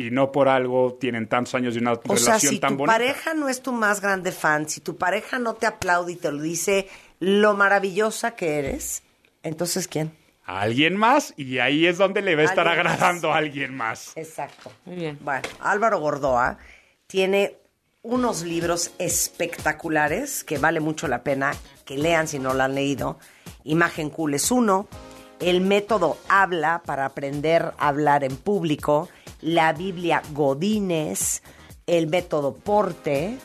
[0.05, 2.77] y no por algo tienen tantos años de una O relación sea, si tan tu
[2.79, 2.93] bonita.
[2.93, 6.31] pareja no es tu más grande fan, si tu pareja no te aplaude y te
[6.31, 6.87] lo dice
[7.19, 9.01] lo maravillosa que eres,
[9.43, 10.11] entonces ¿quién?
[10.45, 12.93] Alguien más y ahí es donde le va a estar Alguien más.
[12.93, 14.11] agradando a alguien más.
[14.15, 14.71] Exacto.
[14.85, 15.17] Muy bien.
[15.21, 16.57] Bueno, Álvaro Gordoa
[17.07, 17.55] tiene
[18.03, 21.53] unos libros espectaculares que vale mucho la pena
[21.85, 23.19] que lean si no lo han leído.
[23.63, 24.87] Imagen Cool es uno.
[25.39, 29.09] El método Habla para aprender a hablar en público.
[29.41, 31.41] La Biblia Godínez.
[31.85, 33.37] El método Porte.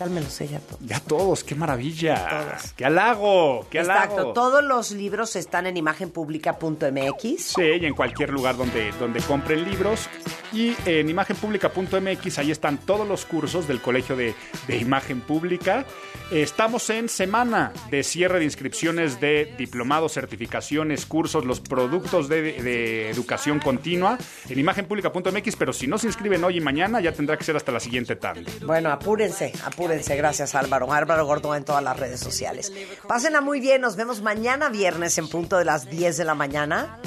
[0.00, 0.78] ¿Qué tal me sé ya todo?
[0.80, 2.56] Ya todos, qué maravilla.
[2.74, 4.02] Qué halago, qué halago.
[4.04, 4.32] Exacto.
[4.32, 7.42] Todos los libros están en imagenpublica.mx.
[7.42, 10.08] Sí, y en cualquier lugar donde, donde compren libros.
[10.54, 14.34] Y en imagenpublica.mx, ahí están todos los cursos del Colegio de,
[14.66, 15.84] de Imagen Pública.
[16.32, 23.10] Estamos en semana de cierre de inscripciones de diplomados, certificaciones, cursos, los productos de, de
[23.10, 24.16] educación continua
[24.48, 27.70] en imagenpublica.mx, pero si no se inscriben hoy y mañana, ya tendrá que ser hasta
[27.70, 28.46] la siguiente tarde.
[28.64, 29.89] Bueno, apúrense, apúrense.
[30.16, 30.92] Gracias, Álvaro.
[30.92, 32.72] Álvaro Gordo en todas las redes sociales.
[33.08, 33.80] Pásenla muy bien.
[33.80, 36.98] Nos vemos mañana viernes en punto de las 10 de la mañana.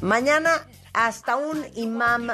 [0.00, 2.30] Mañana hasta un imam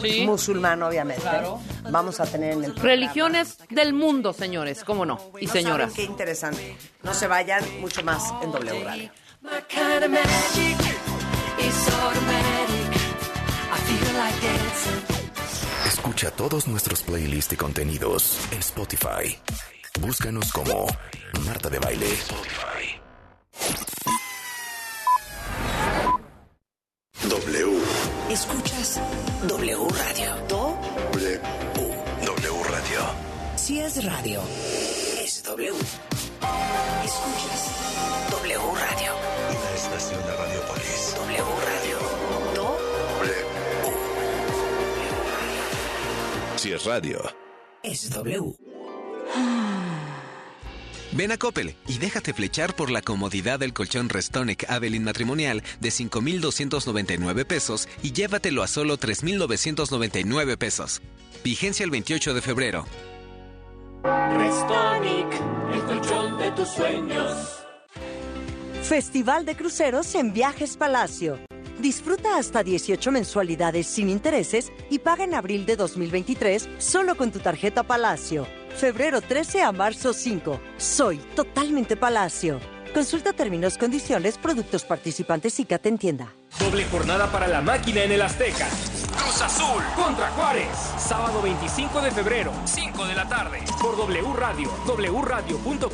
[0.00, 0.24] Sí.
[0.24, 1.22] musulmán, obviamente.
[1.22, 1.60] Claro.
[1.90, 2.88] Vamos a tener en el programa.
[2.88, 5.20] Religiones del mundo, señores, cómo no.
[5.38, 5.90] Y No señoras.
[5.92, 6.76] saben qué interesante.
[7.02, 9.10] No se vayan, mucho más en W Radio.
[9.42, 10.78] My kind of magic
[11.58, 12.96] is automatic.
[13.70, 15.15] I feel like dancing.
[16.16, 19.38] Escucha todos nuestros playlists y contenidos en Spotify.
[20.00, 20.86] Búscanos como
[21.44, 22.08] Marta de Baile.
[27.28, 27.78] W.
[28.30, 28.98] Escuchas
[29.46, 30.36] W Radio.
[30.48, 30.78] Do
[31.12, 31.40] W.
[32.24, 33.00] W Radio.
[33.56, 34.40] Si es radio,
[35.22, 35.68] es W.
[37.04, 39.12] Escuchas W Radio.
[39.50, 41.14] Una estación de Radiopolis.
[41.14, 42.55] W Radio.
[46.56, 47.22] Si es radio.
[47.82, 48.54] es W.
[51.12, 55.90] Ven a Coppel y déjate flechar por la comodidad del colchón Restonic Avelin matrimonial de
[55.90, 61.02] 5,299 pesos y llévatelo a solo 3,999 pesos.
[61.44, 62.86] Vigencia el 28 de febrero.
[64.02, 65.28] Restonic,
[65.74, 67.58] el colchón de tus sueños.
[68.82, 71.38] Festival de Cruceros en Viajes Palacio.
[71.78, 77.38] Disfruta hasta 18 mensualidades sin intereses y paga en abril de 2023 solo con tu
[77.38, 78.46] tarjeta Palacio.
[78.76, 80.60] Febrero 13 a marzo 5.
[80.78, 82.60] Soy totalmente Palacio.
[82.94, 86.34] Consulta términos, condiciones, productos participantes y te en tienda.
[86.58, 88.66] Doble jornada para la máquina en el Azteca.
[89.18, 90.68] Cruz Azul contra Juárez.
[90.96, 93.58] Sábado 25 de febrero, 5 de la tarde.
[93.82, 95.90] Por W Radio, wradio.com.mx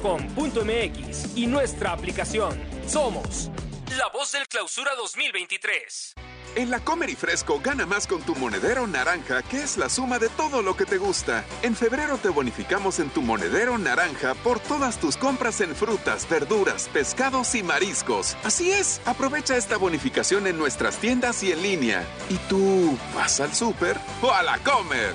[1.36, 2.56] y nuestra aplicación.
[2.86, 3.50] Somos
[3.96, 6.14] la voz del clausura 2023.
[6.54, 10.18] En la Comer y Fresco gana más con tu monedero naranja, que es la suma
[10.18, 11.44] de todo lo que te gusta.
[11.62, 16.88] En febrero te bonificamos en tu monedero naranja por todas tus compras en frutas, verduras,
[16.92, 18.36] pescados y mariscos.
[18.44, 22.06] Así es, aprovecha esta bonificación en nuestras tiendas y en línea.
[22.28, 25.14] ¿Y tú vas al súper o a la Comer?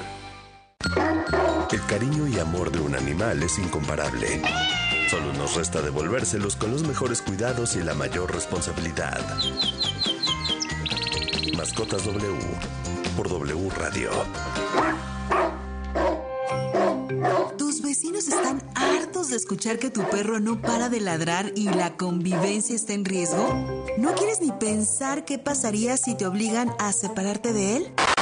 [1.71, 4.41] El cariño y amor de un animal es incomparable.
[5.09, 9.21] Solo nos resta devolvérselos con los mejores cuidados y la mayor responsabilidad.
[11.55, 12.35] Mascotas W
[13.15, 14.11] por W Radio.
[17.57, 21.95] Tus vecinos están hartos de escuchar que tu perro no para de ladrar y la
[21.95, 23.47] convivencia está en riesgo.
[23.97, 27.93] ¿No quieres ni pensar qué pasaría si te obligan a separarte de él?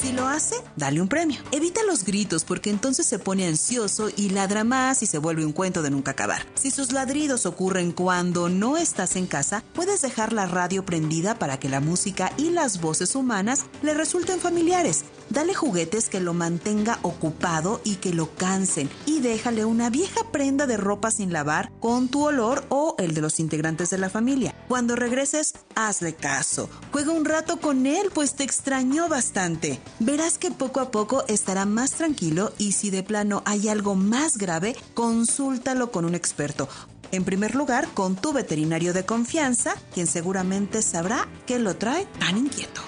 [0.00, 1.40] Si lo hace, dale un premio.
[1.50, 5.52] Evita los gritos porque entonces se pone ansioso y ladra más y se vuelve un
[5.52, 6.46] cuento de nunca acabar.
[6.54, 11.58] Si sus ladridos ocurren cuando no estás en casa, puedes dejar la radio prendida para
[11.58, 15.04] que la música y las voces humanas le resulten familiares.
[15.30, 20.66] Dale juguetes que lo mantenga ocupado y que lo cansen y déjale una vieja prenda
[20.66, 24.54] de ropa sin lavar con tu olor o el de los integrantes de la familia.
[24.68, 26.70] Cuando regreses, hazle caso.
[26.92, 29.80] Juega un rato con él, pues te extrañó bastante.
[30.00, 34.38] Verás que poco a poco estará más tranquilo y si de plano hay algo más
[34.38, 36.68] grave, consúltalo con un experto.
[37.10, 42.36] En primer lugar, con tu veterinario de confianza, quien seguramente sabrá qué lo trae tan
[42.36, 42.82] inquieto.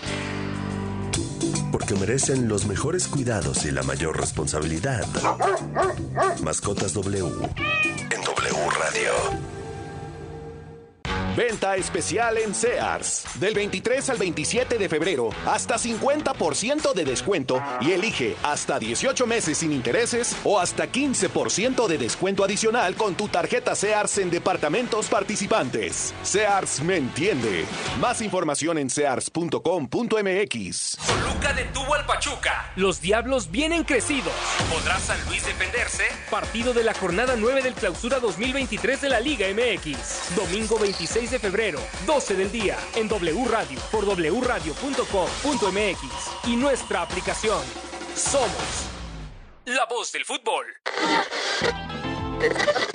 [1.70, 5.06] Porque merecen los mejores cuidados y la mayor responsabilidad.
[6.42, 9.59] Mascotas W en W Radio.
[11.36, 13.24] Venta especial en Sears.
[13.36, 19.58] Del 23 al 27 de febrero, hasta 50% de descuento y elige hasta 18 meses
[19.58, 26.14] sin intereses o hasta 15% de descuento adicional con tu tarjeta Sears en departamentos participantes.
[26.22, 27.64] Sears me entiende.
[28.00, 30.96] Más información en sears.com.mx.
[31.06, 32.72] Toluca detuvo al Pachuca.
[32.76, 34.32] Los Diablos vienen crecidos.
[34.70, 36.04] ¿Podrá San Luis defenderse?
[36.30, 40.36] Partido de la jornada 9 del Clausura 2023 de la Liga MX.
[40.36, 44.98] Domingo 26 de febrero, 12 del día, en W Radio, por wradio.com.mx
[46.46, 47.62] y nuestra aplicación.
[48.14, 48.84] Somos
[49.64, 50.66] la voz del fútbol.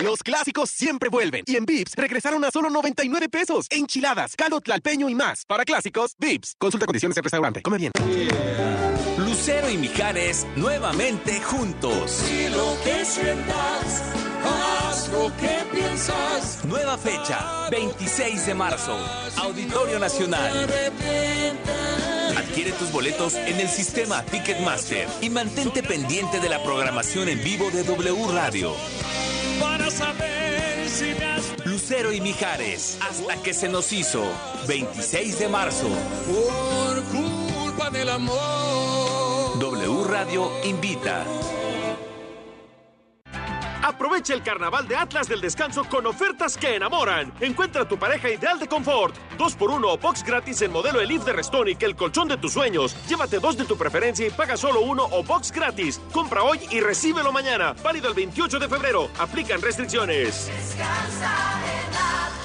[0.04, 1.46] Los clásicos siempre vuelven.
[1.48, 3.66] Y en Vips regresaron a solo 99 pesos.
[3.72, 5.44] Enchiladas, caldo tlalpeño y más.
[5.46, 6.54] Para clásicos, Vips.
[6.60, 7.64] Consulta condiciones en restaurante.
[7.64, 7.92] Come bien.
[9.18, 12.24] Lucero y Mijares nuevamente juntos.
[12.30, 14.04] Y lo que sientas,
[14.44, 14.75] haz
[15.16, 16.64] lo que piensas.
[16.66, 18.98] Nueva fecha, 26 de marzo.
[19.38, 20.68] Auditorio Nacional.
[22.38, 27.70] Adquiere tus boletos en el sistema Ticketmaster y mantente pendiente de la programación en vivo
[27.72, 28.74] de W Radio.
[29.60, 31.14] Para saber si
[31.64, 34.24] Lucero y Mijares, hasta que se nos hizo.
[34.68, 35.88] 26 de marzo.
[36.28, 39.60] por culpa del amor.
[39.60, 41.26] W Radio invita.
[43.86, 47.32] Aprovecha el carnaval de Atlas del Descanso con ofertas que enamoran.
[47.40, 49.16] Encuentra tu pareja ideal de confort.
[49.38, 52.54] Dos por uno o box gratis en modelo Elif de Restonic, el colchón de tus
[52.54, 52.96] sueños.
[53.08, 56.02] Llévate dos de tu preferencia y paga solo uno o box gratis.
[56.12, 57.76] Compra hoy y recíbelo mañana.
[57.84, 59.08] Válido el 28 de febrero.
[59.20, 60.48] Aplican restricciones.
[60.48, 61.32] Descansa
[61.62, 62.45] en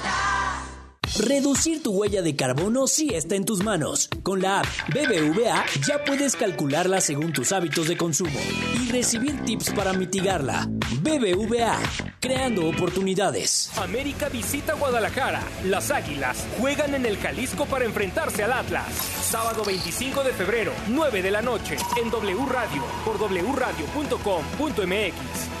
[1.19, 4.09] Reducir tu huella de carbono sí está en tus manos.
[4.23, 8.39] Con la app BBVA ya puedes calcularla según tus hábitos de consumo
[8.81, 10.69] y recibir tips para mitigarla.
[11.01, 11.77] BBVA,
[12.21, 13.71] creando oportunidades.
[13.77, 15.43] América visita Guadalajara.
[15.65, 18.87] Las Águilas juegan en el Jalisco para enfrentarse al Atlas.
[19.29, 24.31] Sábado 25 de febrero, 9 de la noche, en W Radio, por wradio.com.mx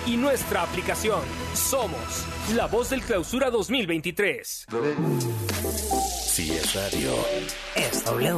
[0.07, 1.21] y nuestra aplicación.
[1.53, 4.65] Somos la voz del clausura 2023.
[6.25, 7.13] Si es radio,
[7.75, 8.29] es W.